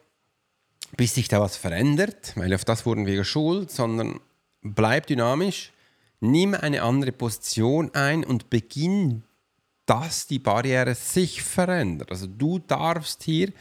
bis 0.98 1.16
sich 1.16 1.28
da 1.28 1.40
was 1.40 1.58
verändert, 1.58 2.34
weil 2.36 2.54
auf 2.54 2.66
das 2.66 2.86
wurden 2.86 3.06
wir 3.06 3.16
geschult, 3.16 3.72
sondern 3.72 4.20
bleib 4.62 5.08
dynamisch, 5.08 5.72
nimm 6.20 6.54
eine 6.54 6.82
andere 6.82 7.12
Position 7.12 7.94
ein 7.94 8.24
und 8.24 8.50
beginn, 8.50 9.24
dass 9.86 10.28
die 10.28 10.40
Barriere 10.40 10.96
sich 10.96 11.44
verändert. 11.44 12.12
Also 12.12 12.28
du 12.28 12.60
darfst 12.60 13.24
hier 13.24 13.52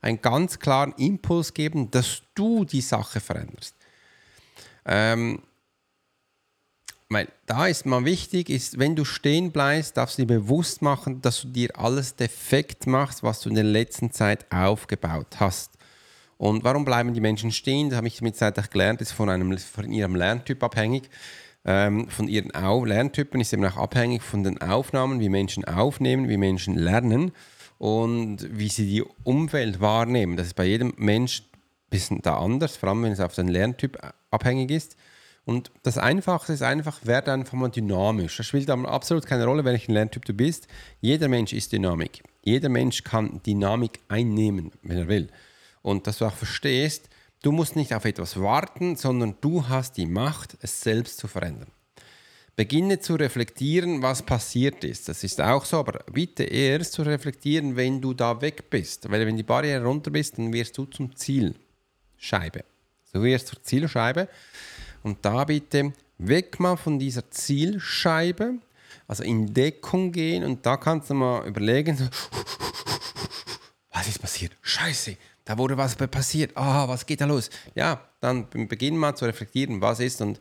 einen 0.00 0.20
ganz 0.20 0.58
klaren 0.58 0.92
Impuls 0.98 1.54
geben, 1.54 1.90
dass 1.90 2.22
du 2.34 2.64
die 2.64 2.80
Sache 2.80 3.20
veränderst. 3.20 3.74
Ähm, 4.84 5.42
weil 7.12 7.28
da 7.46 7.66
ist 7.66 7.86
mal 7.86 8.04
wichtig, 8.04 8.50
ist, 8.50 8.78
wenn 8.78 8.96
du 8.96 9.04
stehen 9.04 9.52
bleibst, 9.52 9.96
darfst 9.96 10.18
du 10.18 10.22
dir 10.22 10.40
bewusst 10.40 10.82
machen, 10.82 11.20
dass 11.20 11.42
du 11.42 11.48
dir 11.48 11.78
alles 11.78 12.16
defekt 12.16 12.86
machst, 12.86 13.22
was 13.22 13.40
du 13.40 13.48
in 13.48 13.54
der 13.54 13.64
letzten 13.64 14.12
Zeit 14.12 14.50
aufgebaut 14.50 15.40
hast. 15.40 15.72
Und 16.38 16.64
warum 16.64 16.84
bleiben 16.84 17.14
die 17.14 17.20
Menschen 17.20 17.52
stehen? 17.52 17.90
Das 17.90 17.98
habe 17.98 18.08
ich 18.08 18.20
mit 18.20 18.36
Zeit 18.36 18.70
gelernt, 18.70 19.00
das 19.00 19.08
ist 19.10 19.14
von, 19.14 19.28
einem, 19.28 19.56
von 19.58 19.92
ihrem 19.92 20.16
Lerntyp 20.16 20.62
abhängig. 20.62 21.08
Ähm, 21.64 22.08
von 22.08 22.26
ihren 22.26 22.52
Au 22.54 22.84
Lerntypen 22.84 23.40
ist 23.40 23.52
eben 23.52 23.64
auch 23.64 23.76
abhängig 23.76 24.22
von 24.22 24.42
den 24.42 24.60
Aufnahmen, 24.60 25.20
wie 25.20 25.28
Menschen 25.28 25.64
aufnehmen, 25.64 26.28
wie 26.28 26.36
Menschen 26.36 26.76
lernen 26.76 27.30
und 27.78 28.48
wie 28.50 28.68
sie 28.68 28.86
die 28.86 29.04
Umwelt 29.22 29.80
wahrnehmen. 29.80 30.36
Das 30.36 30.48
ist 30.48 30.54
bei 30.54 30.64
jedem 30.64 30.92
Mensch 30.96 31.42
ein 31.42 31.90
bisschen 31.90 32.22
da 32.22 32.38
anders, 32.38 32.76
vor 32.76 32.88
allem 32.88 33.04
wenn 33.04 33.12
es 33.12 33.20
auf 33.20 33.34
den 33.34 33.48
Lerntyp 33.48 33.98
abhängig 34.30 34.72
ist. 34.72 34.96
Und 35.44 35.72
das 35.82 35.98
Einfachste 35.98 36.52
ist 36.52 36.62
einfach, 36.62 37.04
werde 37.04 37.32
einfach 37.32 37.54
mal 37.54 37.68
dynamisch. 37.68 38.36
Das 38.36 38.46
spielt 38.46 38.70
aber 38.70 38.88
absolut 38.88 39.26
keine 39.26 39.44
Rolle, 39.44 39.64
welchen 39.64 39.92
Lerntyp 39.92 40.24
du 40.24 40.32
bist. 40.32 40.68
Jeder 41.00 41.28
Mensch 41.28 41.52
ist 41.52 41.72
Dynamik. 41.72 42.22
Jeder 42.44 42.68
Mensch 42.68 43.02
kann 43.02 43.40
Dynamik 43.44 44.00
einnehmen, 44.08 44.70
wenn 44.82 44.98
er 44.98 45.08
will 45.08 45.28
und 45.82 46.06
dass 46.06 46.18
du 46.18 46.24
auch 46.24 46.34
verstehst, 46.34 47.08
du 47.42 47.52
musst 47.52 47.76
nicht 47.76 47.92
auf 47.92 48.04
etwas 48.04 48.40
warten, 48.40 48.96
sondern 48.96 49.34
du 49.40 49.68
hast 49.68 49.96
die 49.96 50.06
Macht, 50.06 50.56
es 50.62 50.80
selbst 50.80 51.18
zu 51.18 51.28
verändern. 51.28 51.70
Beginne 52.54 53.00
zu 53.00 53.14
reflektieren, 53.14 54.02
was 54.02 54.22
passiert 54.22 54.84
ist. 54.84 55.08
Das 55.08 55.24
ist 55.24 55.40
auch 55.40 55.64
so, 55.64 55.78
aber 55.78 56.04
bitte 56.12 56.44
erst 56.44 56.92
zu 56.92 57.02
reflektieren, 57.02 57.76
wenn 57.76 58.00
du 58.00 58.12
da 58.12 58.40
weg 58.40 58.68
bist. 58.68 59.10
Weil 59.10 59.26
wenn 59.26 59.36
die 59.36 59.42
Barriere 59.42 59.84
runter 59.84 60.10
bist, 60.10 60.36
dann 60.36 60.52
wirst 60.52 60.76
du 60.76 60.84
zum 60.84 61.16
Zielscheibe. 61.16 62.64
Du 63.12 63.22
wirst 63.22 63.48
zur 63.48 63.62
Zielscheibe. 63.62 64.28
Und 65.02 65.24
da 65.24 65.44
bitte 65.44 65.92
weg 66.18 66.60
mal 66.60 66.76
von 66.76 66.98
dieser 66.98 67.30
Zielscheibe, 67.30 68.54
also 69.08 69.22
in 69.22 69.52
Deckung 69.52 70.12
gehen. 70.12 70.44
Und 70.44 70.64
da 70.64 70.76
kannst 70.76 71.10
du 71.10 71.14
mal 71.14 71.46
überlegen, 71.46 72.08
was 73.92 74.08
ist 74.08 74.20
passiert? 74.20 74.56
Scheiße, 74.62 75.16
da 75.44 75.58
wurde 75.58 75.76
was 75.76 75.96
passiert, 75.96 76.56
ah, 76.56 76.88
was 76.88 77.04
geht 77.04 77.20
da 77.20 77.26
los? 77.26 77.50
Ja, 77.74 78.00
dann 78.20 78.48
beginnen 78.48 78.96
mal 78.96 79.14
zu 79.14 79.24
reflektieren, 79.24 79.80
was 79.80 80.00
ist. 80.00 80.20
Und 80.20 80.40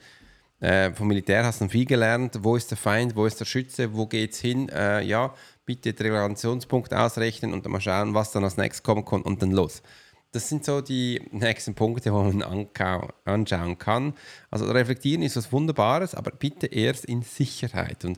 äh, 0.60 0.94
vom 0.94 1.08
Militär 1.08 1.44
hast 1.44 1.62
du 1.62 1.68
viel 1.68 1.86
gelernt, 1.86 2.38
wo 2.42 2.56
ist 2.56 2.70
der 2.70 2.78
Feind, 2.78 3.16
wo 3.16 3.26
ist 3.26 3.40
der 3.40 3.46
Schütze, 3.46 3.94
wo 3.94 4.06
geht 4.06 4.34
es 4.34 4.40
hin, 4.40 4.70
äh, 4.70 5.02
ja, 5.02 5.34
bitte 5.66 5.94
den 5.94 6.14
Relationspunkt 6.14 6.94
ausrechnen 6.94 7.54
und 7.54 7.66
dann 7.66 7.72
mal 7.72 7.82
schauen, 7.82 8.14
was 8.14 8.32
dann 8.32 8.44
als 8.44 8.58
nächstes 8.58 8.84
kommen 8.84 9.04
kann 9.04 9.24
und 9.24 9.42
dann 9.42 9.52
los. 9.52 9.82
Das 10.32 10.48
sind 10.48 10.64
so 10.64 10.80
die 10.80 11.22
nächsten 11.32 11.76
Punkte, 11.76 12.14
wo 12.14 12.24
man 12.24 12.42
anschauen 13.26 13.78
kann. 13.78 14.14
Also 14.50 14.66
reflektieren 14.72 15.24
ist 15.24 15.36
was 15.36 15.52
Wunderbares, 15.52 16.16
aber 16.16 16.32
bitte 16.32 16.68
erst 16.68 17.04
in 17.06 17.22
Sicherheit. 17.22 18.06
Und 18.06 18.18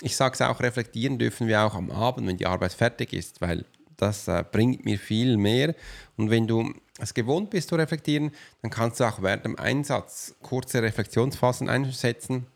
ich 0.00 0.16
sage 0.16 0.34
es 0.34 0.40
auch, 0.40 0.60
reflektieren 0.60 1.18
dürfen 1.18 1.48
wir 1.48 1.62
auch 1.62 1.74
am 1.74 1.90
Abend, 1.90 2.28
wenn 2.28 2.36
die 2.36 2.46
Arbeit 2.46 2.72
fertig 2.72 3.12
ist, 3.12 3.40
weil 3.40 3.64
das 3.96 4.28
äh, 4.28 4.44
bringt 4.50 4.84
mir 4.84 4.98
viel 4.98 5.36
mehr. 5.36 5.74
Und 6.16 6.30
wenn 6.30 6.46
du 6.46 6.72
es 6.98 7.14
gewohnt 7.14 7.50
bist 7.50 7.68
zu 7.70 7.74
reflektieren, 7.74 8.30
dann 8.62 8.70
kannst 8.70 9.00
du 9.00 9.04
auch 9.04 9.20
während 9.22 9.44
dem 9.44 9.58
Einsatz 9.58 10.36
kurze 10.40 10.82
Reflexionsphasen 10.82 11.68
einsetzen, 11.68 12.46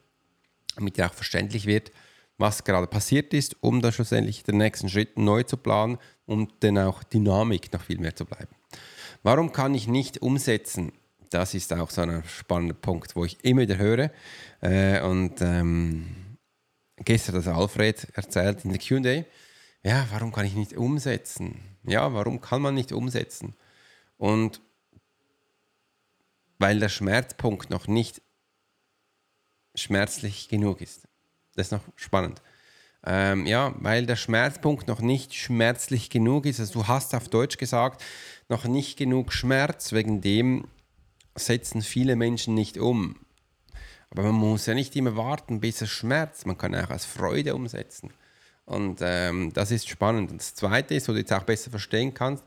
damit 0.77 0.97
dir 0.97 1.07
auch 1.07 1.15
verständlich 1.15 1.67
wird, 1.67 1.91
was 2.39 2.63
gerade 2.63 2.87
passiert 2.87 3.35
ist, 3.35 3.57
um 3.63 3.83
dann 3.83 3.93
schlussendlich 3.93 4.45
den 4.45 4.59
nächsten 4.59 4.89
Schritt 4.89 5.19
neu 5.19 5.43
zu 5.43 5.57
planen 5.57 5.99
und 6.27 6.53
dann 6.61 6.79
auch 6.79 7.03
Dynamik 7.03 7.73
noch 7.73 7.83
viel 7.83 7.99
mehr 7.99 8.15
zu 8.15 8.25
bleiben. 8.25 8.55
Warum 9.23 9.53
kann 9.53 9.75
ich 9.75 9.87
nicht 9.87 10.21
umsetzen? 10.23 10.93
Das 11.31 11.55
ist 11.55 11.73
auch 11.73 11.91
so 11.91 12.03
ein 12.03 12.25
spannender 12.25 12.75
Punkt, 12.75 13.17
wo 13.17 13.25
ich 13.25 13.43
immer 13.45 13.63
wieder 13.63 13.79
höre. 13.79 14.11
Äh, 14.61 15.01
und 15.01 15.41
ähm, 15.41 16.37
gestern 16.97 17.37
hat 17.37 17.47
Alfred 17.47 18.09
erzählt 18.15 18.65
in 18.65 18.73
der 18.73 18.81
QA, 18.81 19.25
ja, 19.85 20.07
warum 20.11 20.33
kann 20.33 20.47
ich 20.47 20.55
nicht 20.55 20.77
umsetzen? 20.77 21.61
Ja, 21.85 22.13
warum 22.13 22.41
kann 22.41 22.63
man 22.63 22.75
nicht 22.75 22.93
umsetzen? 22.93 23.55
Und 24.19 24.61
weil 26.59 26.79
der 26.79 26.89
Schmerzpunkt 26.89 27.71
noch 27.71 27.89
nicht 27.89 28.23
schmerzlich 29.75 30.49
genug 30.49 30.81
ist. 30.81 31.09
Das 31.55 31.67
ist 31.67 31.73
noch 31.73 31.83
spannend. 31.97 32.41
Ähm, 33.05 33.47
ja, 33.47 33.75
weil 33.79 34.07
der 34.07 34.15
Schmerzpunkt 34.15 34.87
noch 34.87 35.01
nicht 35.01 35.35
schmerzlich 35.35 36.09
genug 36.09 36.47
ist. 36.47 36.61
Also 36.61 36.75
du 36.75 36.87
hast 36.87 37.15
auf 37.17 37.29
Deutsch 37.29 37.57
gesagt, 37.57 38.03
noch 38.53 38.65
nicht 38.65 38.99
genug 38.99 39.33
Schmerz, 39.33 39.93
wegen 39.93 40.21
dem 40.21 40.69
setzen 41.35 41.81
viele 41.81 42.17
Menschen 42.17 42.55
nicht 42.55 42.77
um. 42.77 43.17
Aber 44.11 44.25
man 44.25 44.35
muss 44.35 44.67
ja 44.67 44.75
nicht 44.75 44.95
immer 44.95 45.17
warten, 45.17 45.59
bis 45.61 45.81
es 45.81 45.89
schmerzt. 45.89 46.45
Man 46.45 46.59
kann 46.59 46.75
auch 46.75 46.91
als 46.91 47.07
Freude 47.07 47.55
umsetzen. 47.55 48.11
Und 48.67 48.99
ähm, 49.01 49.55
das 49.55 49.71
ist 49.71 49.89
spannend. 49.89 50.31
Und 50.31 50.43
das 50.43 50.55
Zweite 50.55 50.95
ist, 50.95 51.09
wo 51.09 51.13
du 51.13 51.21
jetzt 51.21 51.33
auch 51.33 51.45
besser 51.45 51.71
verstehen 51.71 52.13
kannst, 52.13 52.45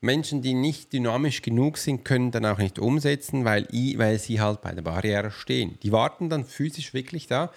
Menschen, 0.00 0.42
die 0.42 0.54
nicht 0.54 0.92
dynamisch 0.92 1.42
genug 1.42 1.76
sind, 1.76 2.04
können 2.04 2.30
dann 2.30 2.46
auch 2.46 2.58
nicht 2.58 2.78
umsetzen, 2.78 3.44
weil, 3.44 3.66
weil 3.96 4.20
sie 4.20 4.40
halt 4.40 4.62
bei 4.62 4.70
der 4.70 4.82
Barriere 4.82 5.32
stehen. 5.32 5.76
Die 5.82 5.90
warten 5.90 6.30
dann 6.30 6.44
physisch 6.44 6.94
wirklich 6.94 7.26
da, 7.26 7.50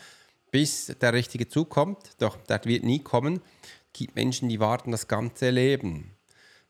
bis 0.50 0.88
der 1.00 1.14
richtige 1.14 1.48
Zug 1.48 1.70
kommt. 1.70 2.16
Doch 2.18 2.36
das 2.48 2.66
wird 2.66 2.84
nie 2.84 3.04
kommen. 3.04 3.42
Es 3.94 4.00
gibt 4.00 4.16
Menschen, 4.16 4.50
die 4.50 4.60
warten 4.60 4.90
das 4.90 5.08
ganze 5.08 5.52
Leben, 5.52 6.16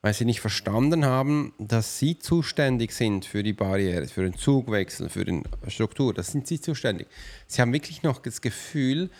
weil 0.01 0.13
sie 0.13 0.25
nicht 0.25 0.41
verstanden 0.41 1.05
haben, 1.05 1.53
dass 1.59 1.99
sie 1.99 2.17
zuständig 2.17 2.91
sind 2.91 3.25
für 3.25 3.43
die 3.43 3.53
Barriere, 3.53 4.07
für 4.07 4.23
den 4.23 4.35
Zugwechsel, 4.35 5.09
für 5.09 5.25
die 5.25 5.43
Struktur. 5.67 6.13
Das 6.13 6.31
sind 6.31 6.47
sie 6.47 6.59
zuständig. 6.59 7.07
Sie 7.47 7.61
haben 7.61 7.73
wirklich 7.73 8.01
noch 8.01 8.19
das 8.19 8.41
Gefühl, 8.41 9.11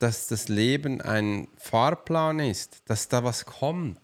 dass 0.00 0.26
das 0.26 0.48
Leben 0.48 1.00
ein 1.00 1.48
Fahrplan 1.56 2.40
ist, 2.40 2.82
dass 2.86 3.08
da 3.08 3.22
was 3.22 3.46
kommt. 3.46 3.98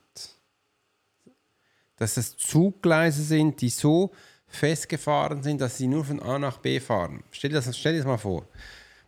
Dass 1.96 2.16
es 2.16 2.37
Zuggleise 2.37 3.22
sind, 3.22 3.60
die 3.60 3.68
so 3.68 4.12
festgefahren 4.46 5.42
sind, 5.42 5.60
dass 5.60 5.78
sie 5.78 5.88
nur 5.88 6.04
von 6.04 6.20
A 6.20 6.38
nach 6.38 6.58
B 6.58 6.80
fahren. 6.80 7.22
Stell 7.32 7.50
dir 7.50 7.60
das, 7.60 7.76
stell 7.76 7.92
dir 7.92 7.99
das 7.99 8.06
mal 8.06 8.18
vor. 8.18 8.46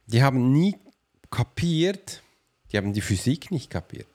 Die 0.07 0.23
haben 0.23 0.53
nie 0.53 0.77
kapiert, 1.31 2.23
die 2.71 2.77
haben 2.77 2.93
die 2.93 3.01
Physik 3.01 3.51
nicht 3.51 3.71
kapiert. 3.71 4.12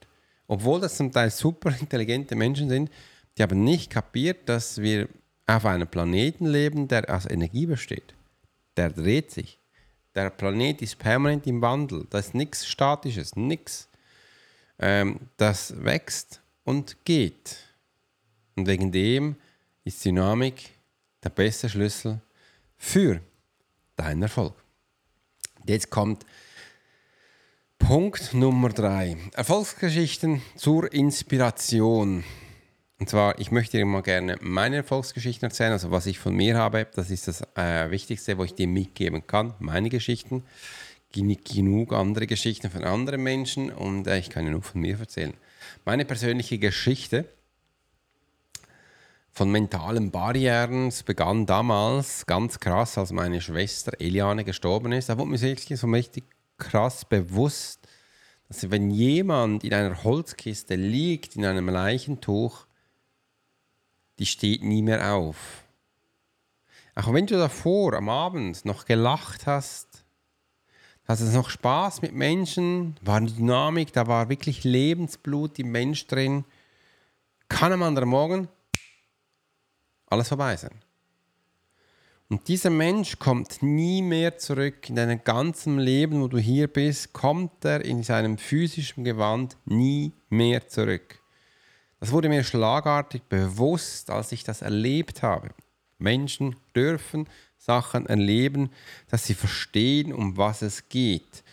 Obwohl 0.47 0.79
das 0.79 0.97
zum 0.97 1.11
Teil 1.11 1.29
super 1.29 1.75
intelligente 1.79 2.35
Menschen 2.35 2.69
sind, 2.69 2.89
die 3.37 3.43
haben 3.43 3.63
nicht 3.63 3.89
kapiert, 3.89 4.49
dass 4.49 4.81
wir 4.81 5.07
auf 5.45 5.65
einem 5.65 5.87
Planeten 5.87 6.45
leben, 6.45 6.87
der 6.87 7.13
aus 7.13 7.25
Energie 7.25 7.65
besteht. 7.65 8.13
Der 8.75 8.89
dreht 8.89 9.31
sich. 9.31 9.59
Der 10.15 10.29
Planet 10.29 10.81
ist 10.81 10.97
permanent 10.97 11.45
im 11.47 11.61
Wandel. 11.61 12.07
Da 12.09 12.19
ist 12.19 12.33
nichts 12.33 12.67
Statisches, 12.67 13.35
nichts. 13.35 13.87
Ähm, 14.79 15.19
das 15.37 15.83
wächst 15.83 16.41
und 16.63 16.97
geht. 17.05 17.57
Und 18.55 18.67
wegen 18.67 18.91
dem 18.91 19.35
ist 19.83 20.03
Dynamik 20.03 20.71
der 21.23 21.29
beste 21.29 21.69
Schlüssel 21.69 22.19
für 22.77 23.21
deinen 23.95 24.23
Erfolg. 24.23 24.53
Jetzt 25.65 25.89
kommt 25.89 26.25
Punkt 27.87 28.33
Nummer 28.33 28.67
drei. 28.67 29.15
Erfolgsgeschichten 29.33 30.41
zur 30.57 30.91
Inspiration. 30.91 32.25
Und 32.99 33.09
zwar, 33.09 33.39
ich 33.39 33.49
möchte 33.49 33.77
dir 33.77 33.85
mal 33.85 34.01
gerne 34.01 34.35
meine 34.41 34.75
Erfolgsgeschichten 34.75 35.47
erzählen, 35.47 35.71
also 35.71 35.89
was 35.89 36.05
ich 36.05 36.19
von 36.19 36.35
mir 36.35 36.57
habe. 36.57 36.85
Das 36.95 37.09
ist 37.09 37.29
das 37.29 37.43
äh, 37.55 37.89
Wichtigste, 37.89 38.37
wo 38.37 38.43
ich 38.43 38.53
dir 38.53 38.67
mitgeben 38.67 39.25
kann, 39.25 39.53
meine 39.59 39.87
Geschichten. 39.87 40.43
Genug 41.13 41.93
andere 41.93 42.27
Geschichten 42.27 42.69
von 42.69 42.83
anderen 42.83 43.23
Menschen 43.23 43.71
und 43.71 44.05
äh, 44.05 44.19
ich 44.19 44.29
kann 44.29 44.43
ja 44.43 44.51
nur 44.51 44.63
von 44.63 44.81
mir 44.81 44.99
erzählen. 44.99 45.33
Meine 45.85 46.03
persönliche 46.03 46.59
Geschichte 46.59 47.23
von 49.31 49.49
mentalen 49.49 50.11
Barrieren. 50.11 50.91
Begann 51.05 51.45
damals 51.45 52.25
ganz 52.25 52.59
krass, 52.59 52.97
als 52.97 53.13
meine 53.13 53.39
Schwester 53.39 53.93
Eliane 54.01 54.43
gestorben 54.43 54.91
ist. 54.91 55.07
Da 55.07 55.17
wurde 55.17 55.29
mir 55.29 55.39
wirklich 55.39 55.79
so 55.79 55.87
richtig 55.87 56.25
krass 56.57 57.05
bewusst, 57.05 57.87
dass 58.47 58.69
wenn 58.71 58.89
jemand 58.89 59.63
in 59.63 59.73
einer 59.73 60.03
Holzkiste 60.03 60.75
liegt, 60.75 61.35
in 61.35 61.45
einem 61.45 61.69
Leichentuch, 61.69 62.65
die 64.19 64.25
steht 64.25 64.63
nie 64.63 64.81
mehr 64.81 65.13
auf. 65.13 65.63
Auch 66.95 67.13
wenn 67.13 67.27
du 67.27 67.37
davor 67.37 67.93
am 67.93 68.09
Abend 68.09 68.65
noch 68.65 68.85
gelacht 68.85 69.45
hast, 69.45 70.03
hast 71.05 71.21
es 71.21 71.33
noch 71.33 71.49
Spaß 71.49 72.01
mit 72.01 72.13
Menschen, 72.13 72.95
war 73.01 73.17
eine 73.17 73.31
Dynamik, 73.31 73.93
da 73.93 74.07
war 74.07 74.29
wirklich 74.29 74.63
Lebensblut 74.63 75.59
im 75.59 75.71
Mensch 75.71 76.07
drin, 76.07 76.43
kann 77.49 77.71
am 77.71 77.83
anderen 77.83 78.09
Morgen 78.09 78.47
alles 80.07 80.29
vorbei 80.29 80.55
sein. 80.55 80.81
Und 82.29 82.49
dieser 82.49 82.69
Mensch 82.69 83.19
kommt 83.19 83.63
nie 83.63 84.01
mehr 84.01 84.37
zurück. 84.37 84.89
In 84.89 84.97
deinem 84.97 85.23
ganzen 85.23 85.79
Leben, 85.79 86.21
wo 86.21 86.27
du 86.27 86.37
hier 86.37 86.67
bist, 86.67 87.13
kommt 87.13 87.63
er 87.63 87.85
in 87.85 88.03
seinem 88.03 88.37
physischen 88.37 89.05
Gewand 89.05 89.55
nie 89.63 90.11
mehr 90.29 90.67
zurück. 90.67 91.21
Das 92.01 92.11
wurde 92.11 92.27
mir 92.27 92.43
schlagartig 92.43 93.23
bewusst, 93.23 94.09
als 94.09 94.33
ich 94.33 94.43
das 94.43 94.61
erlebt 94.61 95.23
habe. 95.23 95.49
Menschen 95.99 96.55
dürfen 96.75 97.27
Sachen 97.57 98.05
erleben, 98.05 98.71
dass 99.09 99.25
sie 99.25 99.33
verstehen, 99.33 100.13
um 100.13 100.37
was 100.37 100.61
es 100.61 100.89
geht. 100.89 101.43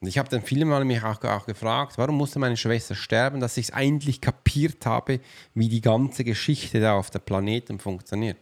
Und 0.00 0.08
ich 0.08 0.18
habe 0.18 0.28
dann 0.28 0.42
viele 0.42 0.64
Mal 0.64 0.84
mich 0.84 1.02
auch, 1.02 1.22
auch 1.22 1.46
gefragt, 1.46 1.98
warum 1.98 2.16
musste 2.16 2.38
meine 2.38 2.56
Schwester 2.56 2.94
sterben, 2.94 3.40
dass 3.40 3.56
ich 3.56 3.66
es 3.66 3.72
eigentlich 3.72 4.20
kapiert 4.20 4.86
habe, 4.86 5.20
wie 5.54 5.68
die 5.68 5.80
ganze 5.80 6.24
Geschichte 6.24 6.80
da 6.80 6.94
auf 6.94 7.10
der 7.10 7.20
Planeten 7.20 7.78
funktioniert. 7.78 8.38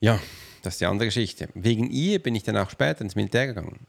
Ja, 0.00 0.18
das 0.62 0.74
ist 0.74 0.80
die 0.80 0.86
andere 0.86 1.08
Geschichte. 1.08 1.48
Wegen 1.54 1.90
ihr 1.90 2.22
bin 2.22 2.34
ich 2.34 2.42
dann 2.42 2.56
auch 2.56 2.70
später 2.70 3.02
ins 3.02 3.16
Militär 3.16 3.46
gegangen. 3.48 3.86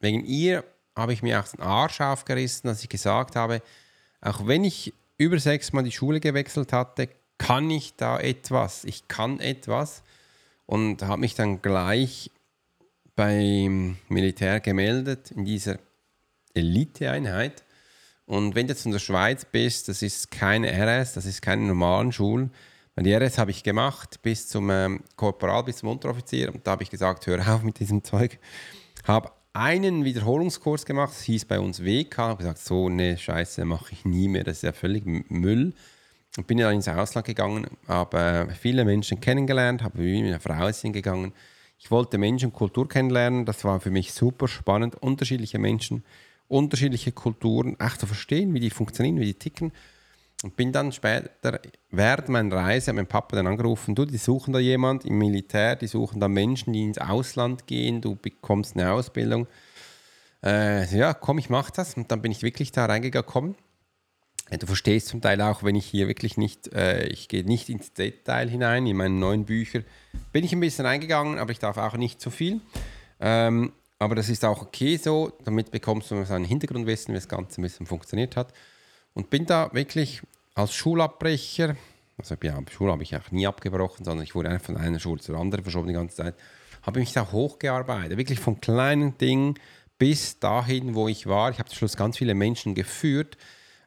Wegen 0.00 0.24
ihr 0.24 0.64
habe 0.96 1.12
ich 1.12 1.22
mir 1.22 1.40
auch 1.40 1.48
den 1.48 1.60
Arsch 1.60 2.00
aufgerissen, 2.00 2.68
dass 2.68 2.82
ich 2.82 2.88
gesagt 2.88 3.36
habe, 3.36 3.62
auch 4.20 4.46
wenn 4.46 4.64
ich 4.64 4.92
über 5.18 5.38
sechs 5.38 5.72
Mal 5.72 5.82
die 5.82 5.92
Schule 5.92 6.20
gewechselt 6.20 6.72
hatte, 6.72 7.08
kann 7.38 7.70
ich 7.70 7.96
da 7.96 8.18
etwas. 8.18 8.84
Ich 8.84 9.08
kann 9.08 9.40
etwas 9.40 10.02
und 10.66 11.02
habe 11.02 11.20
mich 11.20 11.34
dann 11.34 11.60
gleich 11.62 12.30
beim 13.14 13.96
Militär 14.08 14.60
gemeldet 14.60 15.30
in 15.32 15.44
dieser 15.44 15.78
Eliteeinheit. 16.54 17.62
Und 18.26 18.54
wenn 18.54 18.66
du 18.66 18.72
jetzt 18.72 18.86
in 18.86 18.92
der 18.92 18.98
Schweiz 18.98 19.44
bist, 19.44 19.88
das 19.88 20.02
ist 20.02 20.30
keine 20.30 20.70
RS, 20.70 21.14
das 21.14 21.26
ist 21.26 21.42
keine 21.42 21.62
normalen 21.62 22.12
Schulen. 22.12 22.52
Die 22.98 23.12
RS 23.12 23.38
habe 23.38 23.50
ich 23.50 23.62
gemacht 23.62 24.20
bis 24.22 24.48
zum 24.48 24.70
ähm, 24.70 25.02
Korporal, 25.16 25.64
bis 25.64 25.78
zum 25.78 25.88
Unteroffizier. 25.88 26.54
Und 26.54 26.66
da 26.66 26.72
habe 26.72 26.82
ich 26.82 26.90
gesagt, 26.90 27.26
hör 27.26 27.54
auf 27.54 27.62
mit 27.62 27.78
diesem 27.78 28.04
Zeug. 28.04 28.38
Habe 29.04 29.30
einen 29.54 30.04
Wiederholungskurs 30.04 30.84
gemacht, 30.84 31.12
das 31.12 31.22
hieß 31.22 31.46
bei 31.46 31.58
uns 31.58 31.82
WK. 31.82 32.18
Habe 32.18 32.38
gesagt, 32.38 32.58
so 32.58 32.86
eine 32.86 33.16
Scheiße 33.16 33.64
mache 33.64 33.92
ich 33.92 34.04
nie 34.04 34.28
mehr, 34.28 34.44
das 34.44 34.58
ist 34.58 34.62
ja 34.62 34.72
völlig 34.72 35.04
Müll. 35.06 35.74
Und 36.36 36.46
bin 36.46 36.58
dann 36.58 36.74
ins 36.74 36.88
Ausland 36.88 37.26
gegangen, 37.26 37.66
habe 37.88 38.48
viele 38.58 38.84
Menschen 38.84 39.20
kennengelernt, 39.20 39.82
habe 39.82 39.98
mit 39.98 40.24
einer 40.24 40.40
Frau 40.40 40.70
gegangen 40.90 41.32
ich 41.84 41.90
wollte 41.90 42.16
Menschen 42.16 42.46
und 42.46 42.52
Kultur 42.52 42.88
kennenlernen. 42.88 43.44
Das 43.44 43.64
war 43.64 43.80
für 43.80 43.90
mich 43.90 44.12
super 44.12 44.46
spannend. 44.46 44.94
Unterschiedliche 45.02 45.58
Menschen, 45.58 46.04
unterschiedliche 46.46 47.10
Kulturen, 47.10 47.76
auch 47.80 47.96
zu 47.96 48.06
verstehen, 48.06 48.54
wie 48.54 48.60
die 48.60 48.70
funktionieren, 48.70 49.18
wie 49.18 49.24
die 49.24 49.34
ticken. 49.34 49.72
Und 50.42 50.56
bin 50.56 50.72
dann 50.72 50.92
später, 50.92 51.60
während 51.90 52.28
meiner 52.28 52.56
Reise, 52.56 52.92
mein 52.92 53.06
Papa 53.06 53.36
dann 53.36 53.46
angerufen, 53.46 53.94
du, 53.94 54.04
die 54.04 54.16
suchen 54.16 54.52
da 54.52 54.58
jemand 54.58 55.04
im 55.04 55.18
Militär, 55.18 55.76
die 55.76 55.86
suchen 55.86 56.20
da 56.20 56.28
Menschen, 56.28 56.72
die 56.72 56.82
ins 56.82 56.98
Ausland 56.98 57.66
gehen, 57.66 58.00
du 58.00 58.16
bekommst 58.16 58.76
eine 58.76 58.92
Ausbildung. 58.92 59.46
Äh, 60.44 60.84
ja, 60.96 61.14
komm, 61.14 61.38
ich 61.38 61.48
mach 61.48 61.70
das. 61.70 61.94
Und 61.94 62.10
dann 62.10 62.22
bin 62.22 62.32
ich 62.32 62.42
wirklich 62.42 62.72
da 62.72 62.86
reingekommen 62.86 63.54
Du 64.58 64.66
verstehst 64.66 65.08
zum 65.08 65.20
Teil 65.20 65.40
auch, 65.40 65.62
wenn 65.62 65.76
ich 65.76 65.86
hier 65.86 66.08
wirklich 66.08 66.36
nicht, 66.36 66.72
äh, 66.74 67.06
ich 67.06 67.28
gehe 67.28 67.44
nicht 67.44 67.68
ins 67.68 67.92
Detail 67.92 68.50
hinein, 68.50 68.86
in 68.86 68.96
meine 68.96 69.14
neuen 69.14 69.44
Bücher 69.44 69.82
bin 70.32 70.44
ich 70.44 70.52
ein 70.52 70.60
bisschen 70.60 70.84
reingegangen, 70.84 71.38
aber 71.38 71.52
ich 71.52 71.58
darf 71.58 71.78
auch 71.78 71.96
nicht 71.96 72.20
zu 72.20 72.30
viel. 72.30 72.60
Ähm, 73.20 73.72
aber 73.98 74.14
das 74.14 74.28
ist 74.28 74.44
auch 74.44 74.60
okay 74.60 74.96
so, 74.96 75.32
damit 75.44 75.70
bekommst 75.70 76.10
du 76.10 76.24
so 76.24 76.34
ein 76.34 76.44
Hintergrundwissen, 76.44 77.14
wie 77.14 77.18
das 77.18 77.28
Ganze 77.28 77.60
ein 77.60 77.62
bisschen 77.62 77.86
funktioniert 77.86 78.36
hat. 78.36 78.52
Und 79.14 79.30
bin 79.30 79.46
da 79.46 79.70
wirklich 79.72 80.22
als 80.54 80.74
Schulabbrecher, 80.74 81.76
also 82.18 82.34
ja, 82.42 82.58
Schule 82.70 82.92
habe 82.92 83.02
ich 83.02 83.16
auch 83.16 83.30
nie 83.30 83.46
abgebrochen, 83.46 84.04
sondern 84.04 84.24
ich 84.24 84.34
wurde 84.34 84.50
einfach 84.50 84.66
von 84.66 84.76
einer 84.76 84.98
Schule 84.98 85.20
zur 85.20 85.38
anderen 85.38 85.64
verschoben 85.64 85.88
die 85.88 85.94
ganze 85.94 86.16
Zeit, 86.16 86.34
habe 86.82 87.00
mich 87.00 87.12
da 87.12 87.30
hochgearbeitet, 87.30 88.18
wirklich 88.18 88.40
von 88.40 88.60
kleinen 88.60 89.16
Dingen 89.18 89.54
bis 89.98 90.38
dahin, 90.38 90.94
wo 90.94 91.08
ich 91.08 91.26
war. 91.26 91.50
Ich 91.50 91.58
habe 91.58 91.68
zum 91.68 91.78
Schluss 91.78 91.96
ganz 91.96 92.18
viele 92.18 92.34
Menschen 92.34 92.74
geführt, 92.74 93.36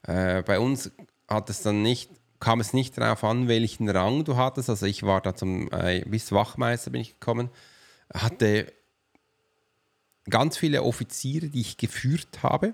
äh, 0.04 0.44
bei 0.44 0.60
uns 0.60 0.92
hat 1.28 1.50
es 1.50 1.62
dann 1.62 1.82
nicht, 1.82 2.10
kam 2.40 2.60
es 2.60 2.74
nicht 2.74 2.98
darauf 2.98 3.24
an, 3.24 3.48
welchen 3.48 3.90
Rang 3.90 4.24
du 4.24 4.36
hattest. 4.38 4.70
Also 4.70 4.86
ich 4.86 5.04
war 5.04 5.22
da 5.22 5.36
zum, 5.36 5.72
äh, 5.72 6.04
bis 6.06 6.32
Wachmeister 6.32 6.92
bin 6.92 7.02
ich 7.02 7.20
gekommen, 7.20 7.50
hatte 8.14 8.72
ganz 10.30 10.58
viele 10.58 10.84
Offiziere, 10.84 11.48
die 11.48 11.62
ich 11.62 11.78
geführt 11.78 12.44
habe, 12.44 12.74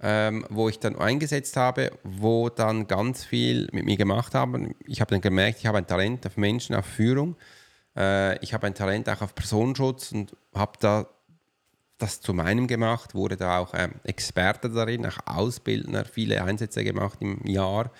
ähm, 0.00 0.44
wo 0.50 0.68
ich 0.68 0.78
dann 0.78 0.96
eingesetzt 0.96 1.56
habe, 1.56 1.92
wo 2.02 2.48
dann 2.48 2.86
ganz 2.86 3.24
viel 3.24 3.68
mit 3.72 3.84
mir 3.84 3.96
gemacht 3.96 4.34
haben. 4.34 4.74
Ich 4.86 5.00
habe 5.00 5.10
dann 5.10 5.20
gemerkt, 5.20 5.60
ich 5.60 5.66
habe 5.66 5.78
ein 5.78 5.86
Talent 5.86 6.26
auf 6.26 6.36
Menschen, 6.36 6.74
auf 6.74 6.84
Führung. 6.84 7.36
Äh, 7.96 8.38
ich 8.42 8.54
habe 8.54 8.66
ein 8.66 8.74
Talent 8.74 9.08
auch 9.08 9.22
auf 9.22 9.34
Personenschutz 9.34 10.12
und 10.12 10.36
habe 10.54 10.72
da 10.80 11.06
das 11.98 12.20
zu 12.20 12.34
meinem 12.34 12.66
gemacht, 12.66 13.14
wurde 13.14 13.36
da 13.36 13.58
auch 13.58 13.72
ähm, 13.74 13.94
Experte 14.02 14.68
darin, 14.68 15.06
auch 15.06 15.18
Ausbildner, 15.26 16.04
viele 16.04 16.42
Einsätze 16.42 16.82
gemacht 16.84 17.18
im 17.20 17.46
Jahr. 17.46 17.92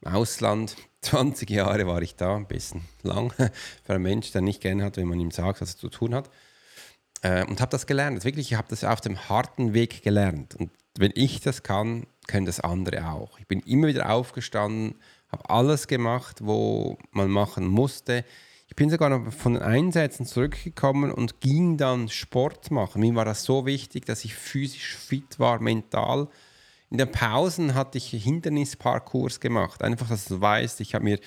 Im 0.00 0.12
Ausland, 0.12 0.76
20 1.02 1.50
Jahre 1.50 1.86
war 1.86 2.00
ich 2.00 2.16
da, 2.16 2.36
ein 2.36 2.46
bisschen 2.46 2.82
lang 3.02 3.32
für 3.84 3.94
einen 3.94 4.02
Mensch, 4.02 4.30
der 4.32 4.40
nicht 4.40 4.60
gerne 4.60 4.84
hat, 4.84 4.96
wenn 4.96 5.08
man 5.08 5.20
ihm 5.20 5.30
sagt, 5.30 5.60
was 5.60 5.74
er 5.74 5.78
zu 5.78 5.88
tun 5.88 6.14
hat. 6.14 6.30
Äh, 7.22 7.44
und 7.44 7.60
habe 7.60 7.70
das 7.70 7.86
gelernt. 7.86 8.24
Wirklich, 8.24 8.52
ich 8.52 8.58
habe 8.58 8.68
das 8.68 8.84
auf 8.84 9.00
dem 9.00 9.28
harten 9.28 9.74
Weg 9.74 10.02
gelernt. 10.02 10.54
Und 10.54 10.70
wenn 10.98 11.12
ich 11.14 11.40
das 11.40 11.62
kann, 11.62 12.06
können 12.26 12.46
das 12.46 12.60
andere 12.60 13.08
auch. 13.08 13.38
Ich 13.38 13.46
bin 13.46 13.60
immer 13.60 13.88
wieder 13.88 14.10
aufgestanden, 14.10 14.94
habe 15.28 15.50
alles 15.50 15.88
gemacht, 15.88 16.38
wo 16.42 16.98
man 17.10 17.30
machen 17.30 17.66
musste. 17.66 18.24
Ich 18.68 18.76
bin 18.76 18.90
sogar 18.90 19.10
noch 19.10 19.32
von 19.32 19.54
den 19.54 19.62
Einsätzen 19.62 20.26
zurückgekommen 20.26 21.12
und 21.12 21.40
ging 21.40 21.76
dann 21.76 22.08
Sport 22.08 22.70
machen. 22.70 23.00
Mir 23.00 23.14
war 23.14 23.24
das 23.24 23.44
so 23.44 23.66
wichtig, 23.66 24.06
dass 24.06 24.24
ich 24.24 24.34
physisch 24.34 24.96
fit 24.96 25.38
war, 25.38 25.60
mental. 25.60 26.28
In 26.90 26.98
den 26.98 27.10
Pausen 27.10 27.74
hatte 27.74 27.98
ich 27.98 28.10
Hindernisparcours 28.10 29.40
gemacht. 29.40 29.82
Einfach, 29.82 30.08
dass 30.08 30.26
du 30.26 30.40
weißt, 30.40 30.80
ich 30.80 30.94
habe 30.94 31.04
mir 31.04 31.18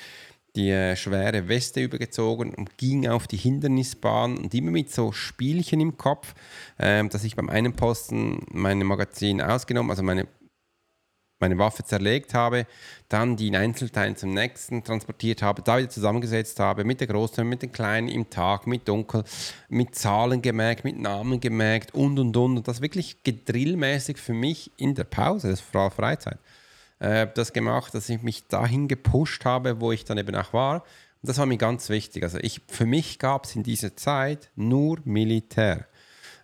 die 0.58 0.96
schwere 0.96 1.48
Weste 1.48 1.82
übergezogen 1.82 2.54
und 2.54 2.78
ging 2.78 3.08
auf 3.08 3.28
die 3.28 3.38
Hindernisbahn 3.38 4.38
und 4.38 4.54
immer 4.54 4.72
mit 4.72 4.92
so 4.92 5.12
Spielchen 5.12 5.80
im 5.80 5.98
Kopf, 5.98 6.34
äh, 6.78 7.08
dass 7.08 7.24
ich 7.24 7.36
beim 7.36 7.50
einen 7.50 7.74
Posten 7.74 8.46
meine 8.52 8.84
Magazin 8.84 9.42
ausgenommen, 9.42 9.92
also 9.92 10.04
meine 10.04 10.28
meine 11.40 11.58
Waffe 11.58 11.84
zerlegt 11.84 12.34
habe, 12.34 12.66
dann 13.10 13.36
die 13.36 13.48
in 13.48 13.56
Einzelteilen 13.56 14.16
zum 14.16 14.34
nächsten 14.34 14.84
transportiert 14.84 15.42
habe, 15.42 15.62
da 15.62 15.78
wieder 15.78 15.90
zusammengesetzt 15.90 16.60
habe, 16.60 16.84
mit 16.84 17.00
der 17.00 17.08
Großen, 17.08 17.48
mit 17.48 17.62
den 17.62 17.72
Kleinen 17.72 18.08
im 18.08 18.30
Tag, 18.30 18.66
mit 18.66 18.88
Dunkel, 18.88 19.24
mit 19.70 19.94
Zahlen 19.96 20.42
gemerkt, 20.42 20.84
mit 20.84 20.98
Namen 20.98 21.40
gemerkt 21.40 21.94
und 21.94 22.18
und 22.18 22.36
und. 22.36 22.58
Und 22.58 22.68
das 22.68 22.82
wirklich 22.82 23.24
gedrillmäßig 23.24 24.18
für 24.18 24.34
mich 24.34 24.72
in 24.78 24.96
der 24.96 25.04
Pause, 25.04 25.50
das 25.50 25.64
war 25.74 25.92
Freizeit, 25.92 26.40
äh, 27.00 27.28
das 27.34 27.54
gemacht, 27.54 27.94
dass 27.94 28.10
ich 28.10 28.22
mich 28.22 28.48
dahin 28.48 28.88
gepusht 28.88 29.46
habe, 29.46 29.82
wo 29.82 29.92
ich 29.92 30.06
dann 30.06 30.18
eben 30.18 30.36
auch 30.36 30.54
war. 30.54 30.84
Und 31.22 31.30
das 31.30 31.38
war 31.38 31.46
mir 31.46 31.58
ganz 31.58 31.90
wichtig. 31.90 32.24
Also 32.24 32.38
ich, 32.42 32.62
für 32.68 32.86
mich 32.86 33.20
gab 33.20 33.46
es 33.46 33.56
in 33.56 33.64
dieser 33.64 33.96
Zeit 33.96 34.52
nur 34.56 35.00
Militär. 35.04 35.88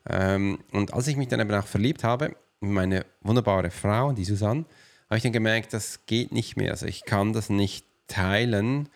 Ähm, 0.10 0.60
und 0.72 0.94
als 0.94 1.08
ich 1.08 1.16
mich 1.16 1.28
dann 1.28 1.40
eben 1.40 1.54
auch 1.54 1.68
verliebt 1.68 2.04
habe, 2.04 2.36
meine 2.60 3.06
wunderbare 3.22 3.72
Frau, 3.72 4.14
die 4.14 4.26
Susanne, 4.26 4.66
habe 5.10 5.18
ich 5.18 5.24
dann 5.24 5.34
gemerkt, 5.34 5.74
das 5.74 6.06
geht 6.06 6.32
nicht 6.32 6.58
mehr. 6.58 6.72
Also 6.72 6.86
ich 6.86 7.06
kann 7.06 7.34
das 7.34 7.50
nicht 7.50 7.86
teilen 8.08 8.90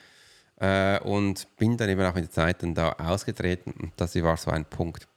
äh, 0.60 1.00
und 1.00 1.56
bin 1.58 1.78
dann 1.78 1.90
eben 1.90 2.02
auch 2.02 2.16
in 2.16 2.24
der 2.24 2.32
Zeit 2.32 2.64
dann 2.64 2.74
da 2.74 2.94
ausgetreten 2.94 3.72
und 3.72 3.94
das 3.98 4.16
war 4.22 4.38
so 4.38 4.52
ein 4.52 4.66
Punkt. 4.66 5.08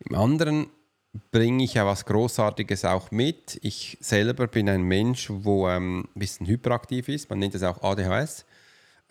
Im 0.00 0.14
anderen 0.14 0.66
bringe 1.30 1.64
ich 1.64 1.74
ja 1.74 1.86
was 1.86 2.04
Großartiges 2.04 2.84
auch 2.84 3.10
mit. 3.10 3.58
Ich 3.62 3.96
selber 4.00 4.46
bin 4.46 4.68
ein 4.68 4.82
Mensch, 4.82 5.28
wo 5.30 5.68
ähm, 5.68 6.08
ein 6.14 6.18
bisschen 6.18 6.46
hyperaktiv 6.46 7.08
ist, 7.08 7.30
man 7.30 7.38
nennt 7.38 7.54
es 7.54 7.62
auch 7.62 7.82
ADHS, 7.82 8.44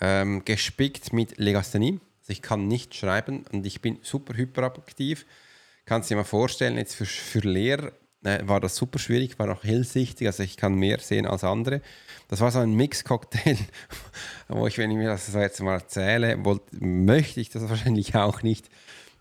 ähm, 0.01 0.43
gespickt 0.45 1.13
mit 1.13 1.37
Legasthenie. 1.37 1.99
Also 2.21 2.31
ich 2.31 2.41
kann 2.41 2.67
nicht 2.67 2.95
schreiben 2.95 3.45
und 3.51 3.65
ich 3.65 3.81
bin 3.81 3.99
super 4.01 4.35
hyperaktiv. 4.35 5.25
Kannst 5.85 6.09
dir 6.09 6.15
mal 6.15 6.23
vorstellen, 6.23 6.77
jetzt 6.77 6.95
für, 6.95 7.05
für 7.05 7.39
Lehrer 7.39 7.91
äh, 8.23 8.39
war 8.47 8.59
das 8.59 8.75
super 8.75 8.99
schwierig, 8.99 9.37
war 9.39 9.49
auch 9.51 9.63
hellsichtig, 9.63 10.27
also 10.27 10.43
ich 10.43 10.55
kann 10.55 10.75
mehr 10.75 10.99
sehen 10.99 11.25
als 11.25 11.43
andere. 11.43 11.81
Das 12.29 12.39
war 12.39 12.51
so 12.51 12.59
ein 12.59 12.73
Mix-Cocktail, 12.73 13.57
wo 14.47 14.65
ich, 14.67 14.77
wenn 14.77 14.91
ich 14.91 14.97
mir 14.97 15.09
das 15.09 15.33
jetzt 15.33 15.61
mal 15.61 15.75
erzähle, 15.75 16.43
wollte, 16.45 16.63
möchte 16.79 17.41
ich 17.41 17.49
das 17.49 17.67
wahrscheinlich 17.69 18.15
auch 18.15 18.41
nicht, 18.41 18.69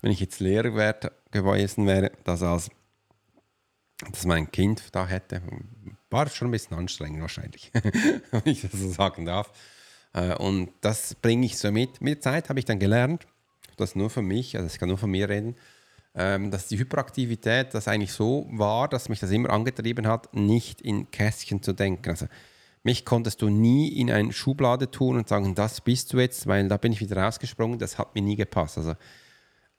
wenn 0.03 0.11
ich 0.11 0.19
jetzt 0.19 0.41
Lehrer 0.41 0.93
gewesen 1.31 1.87
wäre, 1.87 2.11
dass 2.25 2.43
als 2.43 2.69
dass 4.11 4.25
mein 4.25 4.51
Kind 4.51 4.83
da 4.91 5.07
hätte, 5.07 5.41
war 6.09 6.27
schon 6.27 6.49
ein 6.49 6.51
bisschen 6.51 6.77
anstrengend 6.77 7.21
wahrscheinlich, 7.21 7.71
wenn 8.31 8.41
ich 8.43 8.61
das 8.61 8.73
so 8.73 8.89
sagen 8.89 9.25
darf. 9.25 9.51
Äh, 10.11 10.35
und 10.35 10.71
das 10.81 11.15
bringe 11.15 11.45
ich 11.45 11.57
so 11.57 11.71
mit. 11.71 12.01
Mit 12.01 12.15
der 12.15 12.21
Zeit 12.21 12.49
habe 12.49 12.59
ich 12.59 12.65
dann 12.65 12.79
gelernt, 12.79 13.25
das 13.77 13.95
nur 13.95 14.09
für 14.09 14.21
mich, 14.21 14.57
also 14.57 14.67
ich 14.67 14.77
kann 14.77 14.89
nur 14.89 14.97
von 14.97 15.09
mir 15.09 15.29
reden, 15.29 15.55
ähm, 16.15 16.51
dass 16.51 16.67
die 16.67 16.77
Hyperaktivität 16.77 17.73
das 17.73 17.87
eigentlich 17.87 18.11
so 18.11 18.45
war, 18.51 18.89
dass 18.89 19.07
mich 19.07 19.21
das 19.21 19.31
immer 19.31 19.51
angetrieben 19.51 20.05
hat, 20.05 20.33
nicht 20.35 20.81
in 20.81 21.09
Kästchen 21.11 21.63
zu 21.63 21.71
denken. 21.71 22.09
Also 22.09 22.27
mich 22.83 23.05
konntest 23.05 23.41
du 23.41 23.47
nie 23.47 23.87
in 23.87 24.11
eine 24.11 24.33
Schublade 24.33 24.91
tun 24.91 25.15
und 25.15 25.29
sagen, 25.29 25.55
das 25.55 25.79
bist 25.79 26.11
du 26.11 26.19
jetzt, 26.19 26.45
weil 26.45 26.67
da 26.67 26.75
bin 26.75 26.91
ich 26.91 26.99
wieder 26.99 27.21
rausgesprungen, 27.21 27.79
das 27.79 27.97
hat 27.97 28.15
mir 28.15 28.21
nie 28.21 28.35
gepasst. 28.35 28.77
Also 28.77 28.95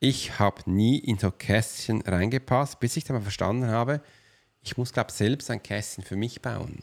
ich 0.00 0.38
habe 0.38 0.70
nie 0.70 0.98
in 0.98 1.18
so 1.18 1.30
Kästchen 1.30 2.02
reingepasst, 2.02 2.80
bis 2.80 2.96
ich 2.96 3.04
dann 3.04 3.16
mal 3.16 3.22
verstanden 3.22 3.66
habe, 3.66 4.02
ich 4.62 4.76
muss, 4.76 4.92
glaube 4.92 5.10
ich, 5.10 5.16
selbst 5.16 5.50
ein 5.50 5.62
Kästchen 5.62 6.04
für 6.04 6.16
mich 6.16 6.42
bauen. 6.42 6.80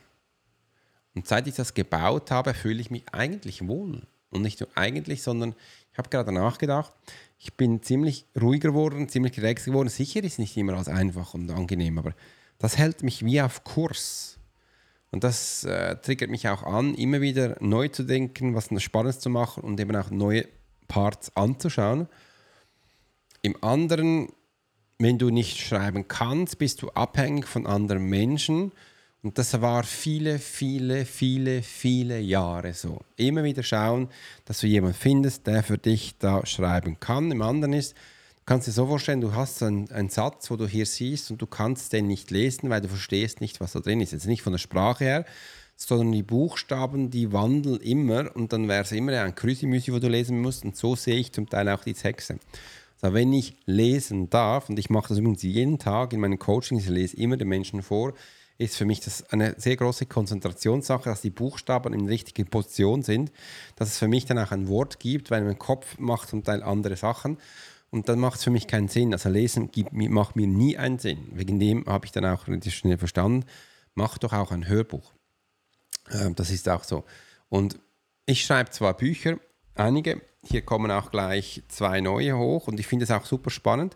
Und 1.13 1.27
seit 1.27 1.47
ich 1.47 1.55
das 1.55 1.73
gebaut 1.73 2.31
habe, 2.31 2.53
fühle 2.53 2.81
ich 2.81 2.91
mich 2.91 3.03
eigentlich 3.11 3.67
wohl. 3.67 4.07
Und 4.29 4.43
nicht 4.43 4.61
nur 4.61 4.69
eigentlich, 4.75 5.23
sondern 5.23 5.55
ich 5.91 5.97
habe 5.97 6.09
gerade 6.09 6.31
nachgedacht, 6.31 6.93
ich 7.37 7.55
bin 7.55 7.81
ziemlich 7.83 8.25
ruhiger 8.39 8.69
geworden, 8.69 9.09
ziemlich 9.09 9.37
relaxed 9.37 9.65
geworden. 9.65 9.89
Sicher 9.89 10.23
ist 10.23 10.39
nicht 10.39 10.55
immer 10.55 10.73
alles 10.73 10.87
einfach 10.87 11.33
und 11.33 11.49
angenehm, 11.51 11.97
aber 11.97 12.13
das 12.59 12.77
hält 12.77 13.03
mich 13.03 13.25
wie 13.25 13.41
auf 13.41 13.63
Kurs. 13.63 14.37
Und 15.11 15.25
das 15.25 15.65
äh, 15.65 15.97
triggert 15.97 16.29
mich 16.29 16.47
auch 16.47 16.63
an, 16.63 16.95
immer 16.95 17.19
wieder 17.19 17.57
neu 17.59 17.89
zu 17.89 18.03
denken, 18.03 18.55
was 18.55 18.69
Spannendes 18.81 19.19
zu 19.19 19.29
machen 19.29 19.63
und 19.63 19.79
eben 19.79 19.95
auch 19.95 20.11
neue 20.11 20.47
Parts 20.87 21.35
anzuschauen. 21.35 22.07
Im 23.41 23.55
anderen, 23.63 24.29
wenn 24.99 25.17
du 25.17 25.29
nicht 25.29 25.57
schreiben 25.59 26.07
kannst, 26.07 26.59
bist 26.59 26.81
du 26.81 26.89
abhängig 26.89 27.47
von 27.47 27.65
anderen 27.65 28.05
Menschen 28.05 28.71
und 29.23 29.37
das 29.37 29.61
war 29.61 29.83
viele, 29.83 30.39
viele, 30.39 31.05
viele, 31.05 31.61
viele 31.61 32.19
Jahre 32.19 32.73
so. 32.73 33.01
Immer 33.17 33.43
wieder 33.43 33.61
schauen, 33.61 34.09
dass 34.45 34.59
du 34.59 34.67
jemanden 34.67 34.97
findest, 34.97 35.45
der 35.45 35.61
für 35.61 35.77
dich 35.77 36.17
da 36.17 36.45
schreiben 36.45 36.99
kann. 36.99 37.31
Im 37.31 37.43
anderen 37.43 37.73
ist, 37.73 37.93
du 37.93 38.43
kannst 38.47 38.67
dir 38.67 38.71
so 38.71 38.87
vorstellen, 38.87 39.21
du 39.21 39.35
hast 39.35 39.61
einen, 39.61 39.91
einen 39.91 40.09
Satz, 40.09 40.49
wo 40.49 40.55
du 40.55 40.67
hier 40.67 40.87
siehst 40.87 41.29
und 41.29 41.39
du 41.39 41.45
kannst 41.45 41.93
den 41.93 42.07
nicht 42.07 42.31
lesen, 42.31 42.71
weil 42.71 42.81
du 42.81 42.87
verstehst 42.87 43.41
nicht, 43.41 43.59
was 43.59 43.73
da 43.73 43.79
drin 43.79 44.01
ist. 44.01 44.11
Jetzt 44.11 44.25
nicht 44.25 44.41
von 44.41 44.53
der 44.53 44.59
Sprache 44.59 45.03
her, 45.03 45.25
sondern 45.75 46.11
die 46.11 46.23
Buchstaben, 46.23 47.11
die 47.11 47.31
wandeln 47.31 47.79
immer 47.79 48.35
und 48.35 48.53
dann 48.53 48.67
wäre 48.67 48.83
es 48.83 48.91
immer 48.91 49.19
ein 49.21 49.35
Krüsimüsi, 49.35 49.93
wo 49.93 49.99
du 49.99 50.09
lesen 50.09 50.41
musst. 50.41 50.65
Und 50.65 50.75
so 50.75 50.95
sehe 50.95 51.17
ich 51.17 51.31
zum 51.31 51.47
Teil 51.47 51.69
auch 51.69 51.83
die 51.83 51.93
Texte. 51.93 52.39
Also 53.01 53.15
wenn 53.15 53.33
ich 53.33 53.57
lesen 53.65 54.29
darf, 54.29 54.69
und 54.69 54.77
ich 54.77 54.89
mache 54.89 55.09
das 55.09 55.17
übrigens 55.17 55.43
jeden 55.43 55.79
Tag 55.79 56.13
in 56.13 56.19
meinen 56.19 56.39
Coachings, 56.39 56.83
ich 56.83 56.89
lese 56.89 57.17
immer 57.17 57.37
den 57.37 57.47
Menschen 57.47 57.81
vor, 57.81 58.13
ist 58.57 58.77
für 58.77 58.85
mich 58.85 58.99
das 58.99 59.23
eine 59.31 59.55
sehr 59.57 59.75
große 59.75 60.05
Konzentrationssache, 60.05 61.09
dass 61.09 61.21
die 61.21 61.31
Buchstaben 61.31 61.93
in 61.93 62.07
richtigen 62.07 62.47
Position 62.47 63.01
sind, 63.01 63.31
dass 63.75 63.89
es 63.89 63.97
für 63.97 64.07
mich 64.07 64.25
dann 64.25 64.37
auch 64.37 64.51
ein 64.51 64.67
Wort 64.67 64.99
gibt, 64.99 65.31
weil 65.31 65.43
mein 65.43 65.57
Kopf 65.57 65.97
macht 65.97 66.29
zum 66.29 66.43
Teil 66.43 66.61
andere 66.61 66.95
Sachen 66.95 67.37
und 67.89 68.07
dann 68.07 68.19
macht 68.19 68.37
es 68.37 68.43
für 68.43 68.51
mich 68.51 68.67
keinen 68.67 68.87
Sinn. 68.87 69.13
Also 69.13 69.29
Lesen 69.29 69.71
gibt, 69.71 69.93
macht 69.93 70.35
mir 70.35 70.45
nie 70.45 70.77
einen 70.77 70.99
Sinn. 70.99 71.27
Wegen 71.33 71.59
dem 71.59 71.85
habe 71.87 72.05
ich 72.05 72.11
dann 72.11 72.25
auch 72.25 72.47
relativ 72.47 72.75
schnell 72.75 72.99
verstanden, 72.99 73.45
mach 73.95 74.19
doch 74.19 74.33
auch 74.33 74.51
ein 74.51 74.67
Hörbuch. 74.67 75.11
Ähm, 76.11 76.35
das 76.35 76.51
ist 76.51 76.69
auch 76.69 76.83
so. 76.83 77.03
Und 77.49 77.79
ich 78.27 78.45
schreibe 78.45 78.69
zwar 78.69 78.95
Bücher, 78.95 79.39
einige, 79.73 80.21
hier 80.43 80.61
kommen 80.61 80.91
auch 80.91 81.11
gleich 81.11 81.63
zwei 81.67 82.01
neue 82.01 82.37
hoch 82.37 82.67
und 82.67 82.79
ich 82.79 82.87
finde 82.87 83.03
es 83.03 83.11
auch 83.11 83.25
super 83.25 83.49
spannend. 83.49 83.95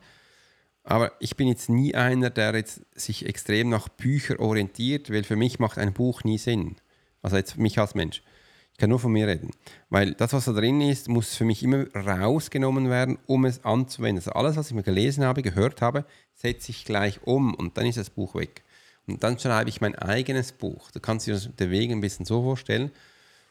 Aber 0.83 1.11
ich 1.19 1.35
bin 1.35 1.47
jetzt 1.47 1.67
nie 1.67 1.95
einer, 1.95 2.29
der 2.29 2.55
jetzt 2.55 2.81
sich 2.93 3.25
extrem 3.25 3.69
nach 3.69 3.89
Büchern 3.89 4.37
orientiert, 4.37 5.11
weil 5.11 5.23
für 5.23 5.35
mich 5.35 5.57
macht 5.57 5.79
ein 5.79 5.93
Buch 5.93 6.23
nie 6.23 6.37
Sinn. 6.37 6.75
Also 7.23 7.37
jetzt 7.37 7.57
mich 7.57 7.79
als 7.79 7.95
Mensch. 7.95 8.21
Ich 8.71 8.77
kann 8.77 8.89
nur 8.89 8.99
von 8.99 9.11
mir 9.11 9.27
reden. 9.27 9.51
Weil 9.89 10.13
das, 10.13 10.33
was 10.33 10.45
da 10.45 10.51
drin 10.51 10.81
ist, 10.81 11.07
muss 11.07 11.33
für 11.33 11.45
mich 11.45 11.63
immer 11.63 11.87
rausgenommen 11.95 12.89
werden, 12.89 13.17
um 13.25 13.45
es 13.45 13.63
anzuwenden. 13.65 14.17
Also 14.17 14.31
alles, 14.33 14.57
was 14.57 14.67
ich 14.67 14.75
mir 14.75 14.83
gelesen 14.83 15.23
habe, 15.23 15.41
gehört 15.41 15.81
habe, 15.81 16.05
setze 16.35 16.71
ich 16.71 16.85
gleich 16.85 17.23
um 17.23 17.55
und 17.55 17.77
dann 17.77 17.87
ist 17.87 17.97
das 17.97 18.09
Buch 18.11 18.35
weg. 18.35 18.63
Und 19.07 19.23
dann 19.23 19.39
schreibe 19.39 19.69
ich 19.69 19.81
mein 19.81 19.95
eigenes 19.95 20.51
Buch. 20.51 20.91
Du 20.91 20.99
kannst 20.99 21.25
dir 21.25 21.39
der 21.39 21.71
Wege 21.71 21.93
ein 21.93 22.01
bisschen 22.01 22.25
so 22.25 22.43
vorstellen. 22.43 22.91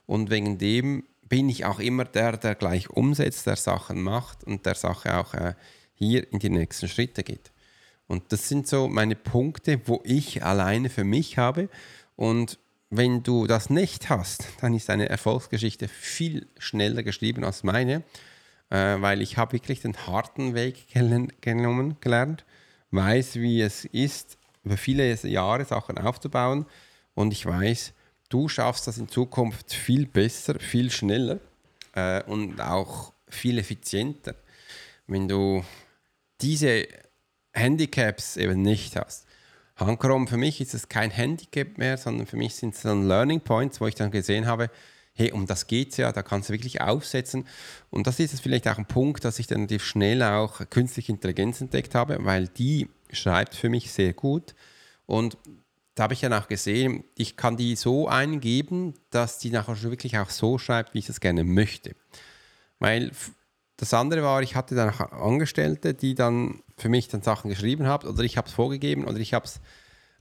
Und 0.07 0.31
wegen 0.31 0.59
dem 0.59 1.05
bin 1.29 1.49
ich 1.49 1.65
auch 1.65 1.81
immer 1.81 2.05
der, 2.05 2.37
der 2.37 2.55
gleich 2.55 2.91
umsetzt, 2.91 3.47
der 3.47 3.57
Sachen 3.57 4.03
macht 4.03 4.45
und 4.45 4.67
der 4.67 4.75
Sache 4.75 5.17
auch 5.19 5.35
äh, 5.35 5.55
hier 5.95 6.31
in 6.33 6.39
die 6.39 6.51
nächsten 6.51 6.89
Schritte 6.89 7.23
geht. 7.23 7.53
Und 8.07 8.33
das 8.33 8.49
sind 8.49 8.67
so 8.67 8.89
meine 8.89 9.17
Punkte, 9.17 9.81
wo 9.87 10.03
ich 10.05 10.45
alleine 10.45 10.91
für 10.91 11.05
mich 11.05 11.39
habe. 11.39 11.69
Und 12.17 12.59
wenn 12.91 13.23
du 13.23 13.47
das 13.47 13.71
nicht 13.71 14.11
hast, 14.11 14.47
dann 14.61 14.75
ist 14.75 14.89
deine 14.89 15.09
Erfolgsgeschichte 15.09 15.89
viel 15.89 16.47
schneller 16.59 17.03
geschrieben 17.03 17.45
als 17.45 17.65
meine, 17.65 18.03
äh, 18.71 18.97
weil 19.01 19.23
ich 19.23 19.37
habe 19.37 19.53
wirklich 19.53 19.81
den 19.81 20.07
harten 20.07 20.55
Weg 20.55 20.87
genommen, 21.41 21.97
gelernt, 22.01 22.45
weiß, 22.91 23.37
wie 23.37 23.63
es 23.63 23.85
ist, 23.87 24.39
über 24.63 24.77
viele 24.77 25.13
Jahre 25.27 25.65
Sachen 25.65 25.99
aufzubauen 25.99 26.67
und 27.15 27.33
ich 27.33 27.45
weiß, 27.45 27.95
du 28.29 28.49
schaffst 28.49 28.87
das 28.87 28.99
in 28.99 29.09
Zukunft 29.09 29.73
viel 29.73 30.07
besser, 30.07 30.59
viel 30.59 30.91
schneller 30.91 31.41
äh, 31.95 32.23
und 32.25 32.61
auch 32.61 33.13
viel 33.29 33.59
effizienter. 33.59 34.35
Wenn 35.07 35.29
du 35.29 35.65
diese 36.41 36.87
Handicaps 37.53 38.37
eben 38.37 38.63
nicht 38.63 38.97
hast. 38.97 39.27
Handchrome 39.77 40.27
für 40.27 40.37
mich 40.37 40.61
ist 40.61 40.75
es 40.75 40.89
kein 40.89 41.11
Handicap 41.11 41.79
mehr, 41.79 41.97
sondern 41.97 42.27
für 42.27 42.37
mich 42.37 42.55
sind 42.55 42.75
es 42.75 42.83
dann 42.83 43.09
Learning 43.09 43.41
Points, 43.41 43.81
wo 43.81 43.87
ich 43.87 43.95
dann 43.95 44.11
gesehen 44.11 44.47
habe, 44.47 44.71
hey, 45.15 45.33
um 45.33 45.47
das 45.47 45.67
geht 45.67 45.93
es 45.93 45.97
ja, 45.97 46.13
da 46.13 46.23
kannst 46.23 46.49
du 46.49 46.53
wirklich 46.53 46.81
aufsetzen. 46.81 47.47
Und 47.91 48.07
das 48.07 48.19
ist 48.19 48.33
jetzt 48.33 48.41
vielleicht 48.41 48.69
auch 48.69 48.79
ein 48.79 48.87
Punkt, 48.87 49.25
dass 49.25 49.39
ich 49.39 49.47
dann 49.47 49.59
relativ 49.59 49.85
schnell 49.85 50.23
auch 50.23 50.69
künstliche 50.71 51.13
Intelligenz 51.13 51.61
entdeckt 51.61 51.95
habe, 51.95 52.19
weil 52.25 52.49
die 52.49 52.89
schreibt 53.13 53.55
für 53.55 53.69
mich 53.69 53.93
sehr 53.93 54.13
gut. 54.13 54.55
Und 55.07 55.39
da 55.95 56.05
habe 56.05 56.15
ich 56.15 56.21
dann 56.21 56.33
auch 56.33 56.49
gesehen, 56.49 57.05
ich 57.15 57.37
kann 57.37 57.57
die 57.57 57.77
so 57.77 58.09
eingeben, 58.09 58.95
dass 59.11 59.39
die 59.39 59.51
nachher 59.51 59.77
schon 59.77 59.91
wirklich 59.91 60.19
auch 60.19 60.31
so 60.31 60.59
schreibt, 60.59 60.95
wie 60.95 60.99
ich 60.99 61.09
es 61.09 61.21
gerne 61.21 61.45
möchte. 61.45 61.95
Weil 62.81 63.13
das 63.77 63.95
andere 63.95 64.23
war, 64.23 64.43
ich 64.43 64.57
hatte 64.57 64.75
dann 64.75 64.91
Angestellte, 64.91 65.95
die 65.95 66.15
dann 66.15 66.63
für 66.77 66.89
mich 66.89 67.09
dann 67.09 67.23
Sachen 67.23 67.51
geschrieben 67.51 67.87
haben 67.87 68.09
oder 68.09 68.23
ich 68.23 68.37
habe 68.37 68.49
es 68.49 68.55
vorgegeben 68.55 69.05
oder 69.05 69.19
ich 69.19 69.35
habe 69.35 69.47
es 69.47 69.61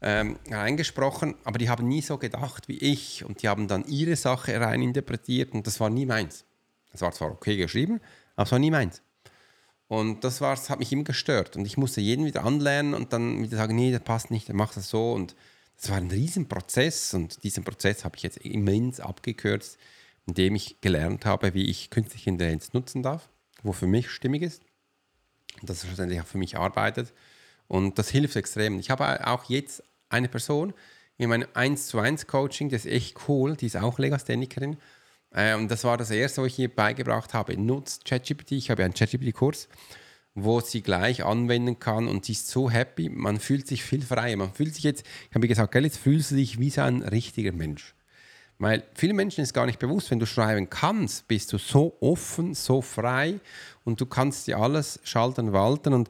ähm, 0.01 0.37
reingesprochen, 0.49 1.35
aber 1.43 1.57
die 1.57 1.69
haben 1.69 1.87
nie 1.87 2.01
so 2.01 2.17
gedacht 2.17 2.67
wie 2.67 2.77
ich 2.77 3.23
und 3.23 3.41
die 3.41 3.47
haben 3.47 3.67
dann 3.67 3.85
ihre 3.85 4.15
Sache 4.15 4.59
reininterpretiert 4.59 5.53
und 5.53 5.65
das 5.65 5.79
war 5.79 5.89
nie 5.89 6.05
meins. 6.05 6.45
Das 6.91 7.01
war 7.01 7.11
zwar 7.11 7.31
okay 7.31 7.57
geschrieben, 7.57 7.99
aber 8.35 8.45
es 8.45 8.51
war 8.51 8.59
nie 8.59 8.71
meins. 8.71 9.01
Und 9.87 10.23
das, 10.23 10.41
war, 10.41 10.55
das 10.55 10.69
hat 10.69 10.79
mich 10.79 10.91
immer 10.91 11.03
gestört 11.03 11.55
und 11.55 11.65
ich 11.65 11.77
musste 11.77 12.01
jeden 12.01 12.25
wieder 12.25 12.43
anlernen 12.43 12.93
und 12.93 13.13
dann 13.13 13.41
wieder 13.41 13.57
sagen, 13.57 13.75
nee, 13.75 13.91
das 13.91 14.01
passt 14.01 14.31
nicht, 14.31 14.49
dann 14.49 14.55
mach 14.55 14.73
das 14.73 14.89
so 14.89 15.13
und 15.13 15.35
Das 15.77 15.89
war 15.89 15.97
ein 15.97 16.09
Riesenprozess 16.09 17.13
und 17.13 17.43
diesen 17.43 17.63
Prozess 17.63 18.05
habe 18.05 18.15
ich 18.15 18.23
jetzt 18.23 18.37
immens 18.37 18.99
abgekürzt, 18.99 19.77
indem 20.25 20.55
ich 20.55 20.79
gelernt 20.81 21.25
habe, 21.25 21.53
wie 21.53 21.69
ich 21.69 21.89
künstliche 21.89 22.29
Intelligenz 22.29 22.73
nutzen 22.73 23.03
darf, 23.03 23.29
wo 23.63 23.73
für 23.73 23.87
mich 23.87 24.09
stimmig 24.09 24.43
ist 24.43 24.61
und 25.61 25.69
das 25.69 25.85
schlussendlich 25.85 26.21
auch 26.21 26.25
für 26.25 26.37
mich 26.37 26.57
arbeitet. 26.57 27.13
Und 27.67 27.97
das 27.97 28.09
hilft 28.09 28.35
extrem. 28.35 28.79
Ich 28.79 28.89
habe 28.89 29.27
auch 29.27 29.45
jetzt 29.45 29.83
eine 30.09 30.29
Person 30.29 30.73
in 31.17 31.29
meinem 31.29 31.47
1 31.53 31.87
zu 31.87 31.99
1 31.99 32.27
Coaching, 32.27 32.69
das 32.69 32.85
ist 32.85 32.91
echt 32.91 33.27
cool, 33.27 33.55
die 33.55 33.67
ist 33.67 33.77
auch 33.77 33.99
Legasthenikerin. 33.99 34.77
Äh, 35.31 35.55
und 35.55 35.69
das 35.69 35.83
war 35.83 35.97
das 35.97 36.11
erste, 36.11 36.41
was 36.41 36.47
ich 36.47 36.59
ihr 36.59 36.73
beigebracht 36.73 37.33
habe. 37.33 37.57
Nutzt 37.57 38.05
ChatGPT, 38.05 38.53
ich 38.53 38.69
habe 38.69 38.83
einen 38.83 38.93
ChatGPT-Kurs, 38.93 39.67
wo 40.35 40.61
sie 40.61 40.81
gleich 40.81 41.23
anwenden 41.23 41.79
kann 41.79 42.07
und 42.07 42.25
sie 42.25 42.31
ist 42.31 42.47
so 42.47 42.69
happy, 42.69 43.09
man 43.09 43.39
fühlt 43.39 43.67
sich 43.67 43.83
viel 43.83 44.01
freier. 44.01 44.35
Man 44.37 44.53
fühlt 44.53 44.73
sich 44.73 44.83
jetzt, 44.83 45.05
ich 45.29 45.35
habe 45.35 45.47
gesagt, 45.47 45.71
gell, 45.71 45.83
jetzt 45.83 45.97
fühlst 45.97 46.31
du 46.31 46.35
dich 46.35 46.59
wie 46.59 46.69
so 46.69 46.81
ein 46.81 47.03
richtiger 47.03 47.51
Mensch. 47.51 47.93
Weil 48.57 48.83
vielen 48.93 49.15
Menschen 49.15 49.41
ist 49.41 49.53
gar 49.53 49.65
nicht 49.65 49.79
bewusst, 49.79 50.09
wenn 50.11 50.19
du 50.19 50.25
schreiben 50.25 50.69
kannst, 50.69 51.27
bist 51.27 51.51
du 51.53 51.57
so 51.57 51.97
offen, 51.99 52.53
so 52.53 52.81
frei 52.81 53.39
und 53.83 53.99
du 53.99 54.05
kannst 54.05 54.47
dir 54.47 54.57
alles 54.57 54.99
schalten, 55.03 55.53
walten 55.53 55.93
und 55.93 56.09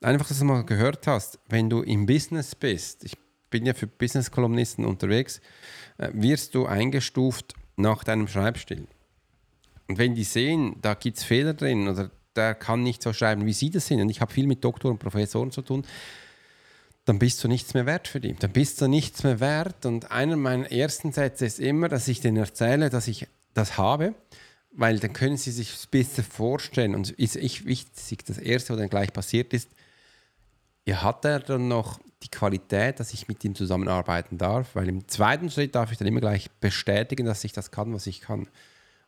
einfach, 0.00 0.28
dass 0.28 0.38
du 0.38 0.44
mal 0.44 0.64
gehört 0.64 1.06
hast, 1.06 1.38
wenn 1.48 1.68
du 1.68 1.82
im 1.82 2.06
Business 2.06 2.54
bist, 2.54 3.04
ich 3.04 3.16
bin 3.50 3.66
ja 3.66 3.74
für 3.74 3.86
Business-Kolumnisten 3.86 4.84
unterwegs, 4.84 5.40
äh, 5.98 6.10
wirst 6.12 6.54
du 6.54 6.66
eingestuft 6.66 7.54
nach 7.76 8.04
deinem 8.04 8.28
Schreibstil. 8.28 8.86
Und 9.88 9.98
wenn 9.98 10.14
die 10.14 10.24
sehen, 10.24 10.76
da 10.80 10.94
gibt 10.94 11.18
es 11.18 11.24
Fehler 11.24 11.54
drin 11.54 11.88
oder 11.88 12.10
der 12.40 12.54
kann 12.54 12.82
nicht 12.82 13.02
so 13.02 13.12
schreiben, 13.12 13.44
wie 13.44 13.52
sie 13.52 13.70
das 13.70 13.86
sind, 13.86 14.00
und 14.00 14.08
ich 14.08 14.20
habe 14.20 14.32
viel 14.32 14.46
mit 14.46 14.64
Doktoren 14.64 14.92
und 14.92 14.98
Professoren 14.98 15.50
zu 15.50 15.62
tun, 15.62 15.84
dann 17.04 17.18
bist 17.18 17.42
du 17.42 17.48
nichts 17.48 17.74
mehr 17.74 17.86
wert 17.86 18.08
für 18.08 18.20
die. 18.20 18.34
Dann 18.34 18.52
bist 18.52 18.80
du 18.80 18.88
nichts 18.88 19.24
mehr 19.24 19.40
wert. 19.40 19.84
Und 19.84 20.10
einer 20.10 20.36
meiner 20.36 20.70
ersten 20.70 21.12
Sätze 21.12 21.46
ist 21.46 21.58
immer, 21.58 21.88
dass 21.88 22.08
ich 22.08 22.20
denen 22.20 22.36
erzähle, 22.36 22.90
dass 22.90 23.08
ich 23.08 23.26
das 23.54 23.78
habe, 23.78 24.14
weil 24.72 24.98
dann 25.00 25.12
können 25.12 25.36
sie 25.36 25.50
sich 25.50 25.74
bisschen 25.90 26.24
vorstellen. 26.24 26.94
Und 26.94 27.10
ist 27.10 27.36
ich 27.36 27.66
wichtig, 27.66 28.24
das 28.24 28.38
Erste, 28.38 28.72
was 28.72 28.80
dann 28.80 28.90
gleich 28.90 29.12
passiert 29.12 29.52
ist, 29.52 29.70
ja, 30.86 31.02
hat 31.02 31.24
er 31.24 31.40
dann 31.40 31.68
noch 31.68 31.98
die 32.22 32.30
Qualität, 32.30 33.00
dass 33.00 33.12
ich 33.12 33.28
mit 33.28 33.42
ihm 33.44 33.54
zusammenarbeiten 33.54 34.38
darf, 34.38 34.74
weil 34.74 34.88
im 34.88 35.08
zweiten 35.08 35.50
Schritt 35.50 35.74
darf 35.74 35.90
ich 35.90 35.98
dann 35.98 36.08
immer 36.08 36.20
gleich 36.20 36.50
bestätigen, 36.60 37.26
dass 37.26 37.44
ich 37.44 37.52
das 37.52 37.70
kann, 37.70 37.92
was 37.94 38.06
ich 38.06 38.20
kann. 38.20 38.46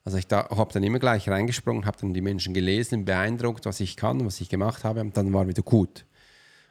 Also 0.05 0.19
ich 0.19 0.27
habe 0.31 0.73
dann 0.73 0.83
immer 0.83 0.99
gleich 0.99 1.29
reingesprungen, 1.29 1.87
habe 1.87 1.99
dann 2.01 2.12
die 2.12 2.21
Menschen 2.21 2.55
gelesen, 2.55 3.05
beeindruckt, 3.05 3.67
was 3.67 3.81
ich 3.81 3.97
kann, 3.97 4.25
was 4.25 4.41
ich 4.41 4.49
gemacht 4.49 4.85
habe 4.85 5.01
und 5.01 5.17
dann 5.17 5.33
war 5.33 5.47
wieder 5.47 5.62
gut. 5.62 6.05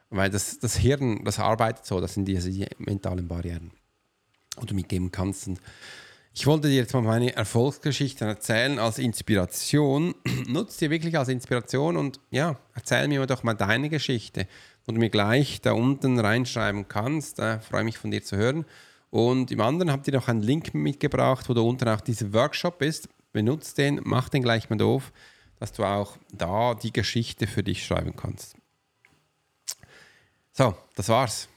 Weil 0.09 0.29
das, 0.29 0.59
das 0.59 0.75
Hirn, 0.75 1.23
das 1.23 1.39
arbeitet 1.39 1.85
so, 1.85 2.01
das 2.01 2.15
sind 2.15 2.25
diese 2.25 2.49
die 2.49 2.67
mentalen 2.77 3.29
Barrieren, 3.29 3.71
die 4.61 4.65
du 4.65 4.75
mitgeben 4.75 5.11
kannst. 5.11 5.47
Und 5.47 5.61
ich 6.33 6.45
wollte 6.45 6.67
dir 6.67 6.75
jetzt 6.75 6.93
mal 6.93 7.01
meine 7.01 7.33
Erfolgsgeschichten 7.33 8.27
erzählen 8.27 8.79
als 8.79 8.99
Inspiration. 8.99 10.13
Nutze 10.47 10.85
die 10.85 10.89
wirklich 10.91 11.17
als 11.17 11.29
Inspiration 11.29 11.95
und 11.95 12.19
ja, 12.29 12.57
erzähl 12.73 13.07
mir 13.07 13.25
doch 13.25 13.43
mal 13.43 13.53
deine 13.53 13.89
Geschichte, 13.89 14.47
du 14.85 14.93
mir 14.93 15.09
gleich 15.09 15.61
da 15.61 15.71
unten 15.71 16.19
reinschreiben 16.19 16.87
kannst. 16.89 17.39
Da 17.39 17.59
freue 17.59 17.85
mich 17.85 17.97
von 17.97 18.11
dir 18.11 18.23
zu 18.23 18.35
hören. 18.35 18.65
Und 19.09 19.51
im 19.51 19.61
anderen 19.61 19.91
habt 19.91 20.07
ihr 20.07 20.13
noch 20.13 20.27
einen 20.27 20.41
Link 20.41 20.73
mitgebracht, 20.73 21.47
wo 21.49 21.53
da 21.53 21.61
unten 21.61 21.87
auch 21.87 22.01
dieser 22.01 22.33
Workshop 22.33 22.81
ist. 22.81 23.09
Benutzt 23.31 23.77
den, 23.77 24.01
mach 24.03 24.29
den 24.29 24.43
gleich 24.43 24.69
mal 24.69 24.77
doof, 24.77 25.11
dass 25.59 25.71
du 25.71 25.83
auch 25.83 26.17
da 26.31 26.73
die 26.73 26.91
Geschichte 26.91 27.47
für 27.47 27.63
dich 27.63 27.85
schreiben 27.85 28.15
kannst. 28.15 28.55
So, 30.53 30.75
das 30.95 31.09
war's. 31.09 31.47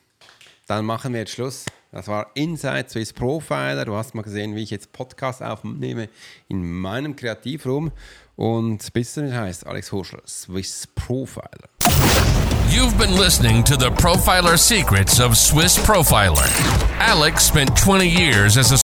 Dann 0.67 0.85
machen 0.85 1.13
wir 1.13 1.21
jetzt 1.21 1.33
Schluss. 1.33 1.67
Das 1.91 2.09
war 2.09 2.31
Inside 2.35 2.87
Swiss 2.89 3.13
Profiler. 3.13 3.85
Du 3.85 3.95
hast 3.95 4.15
mal 4.15 4.23
gesehen, 4.23 4.57
wie 4.57 4.63
ich 4.63 4.71
jetzt 4.71 4.93
Podcast 4.93 5.43
aufnehme 5.43 6.09
in 6.49 6.81
meinem 6.81 7.17
Kreativraum. 7.17 7.93
Und 8.37 8.93
bis 8.93 9.15
dann 9.15 9.33
heißt 9.33 9.67
Alex 9.67 9.93
Horschel, 9.93 10.23
Swiss 10.27 10.89
Profiler. 10.95 11.69
You've 12.71 12.97
been 12.99 13.17
listening 13.17 13.63
to 13.65 13.77
the 13.79 13.91
Profiler 13.91 14.59
Secrets 14.59 15.21
of 15.21 15.37
Swiss 15.37 15.79
Profiler. 15.79 16.49
Alex 16.99 17.47
spent 17.47 17.77
20 17.79 18.09
years 18.09 18.57
as 18.57 18.73
a 18.73 18.84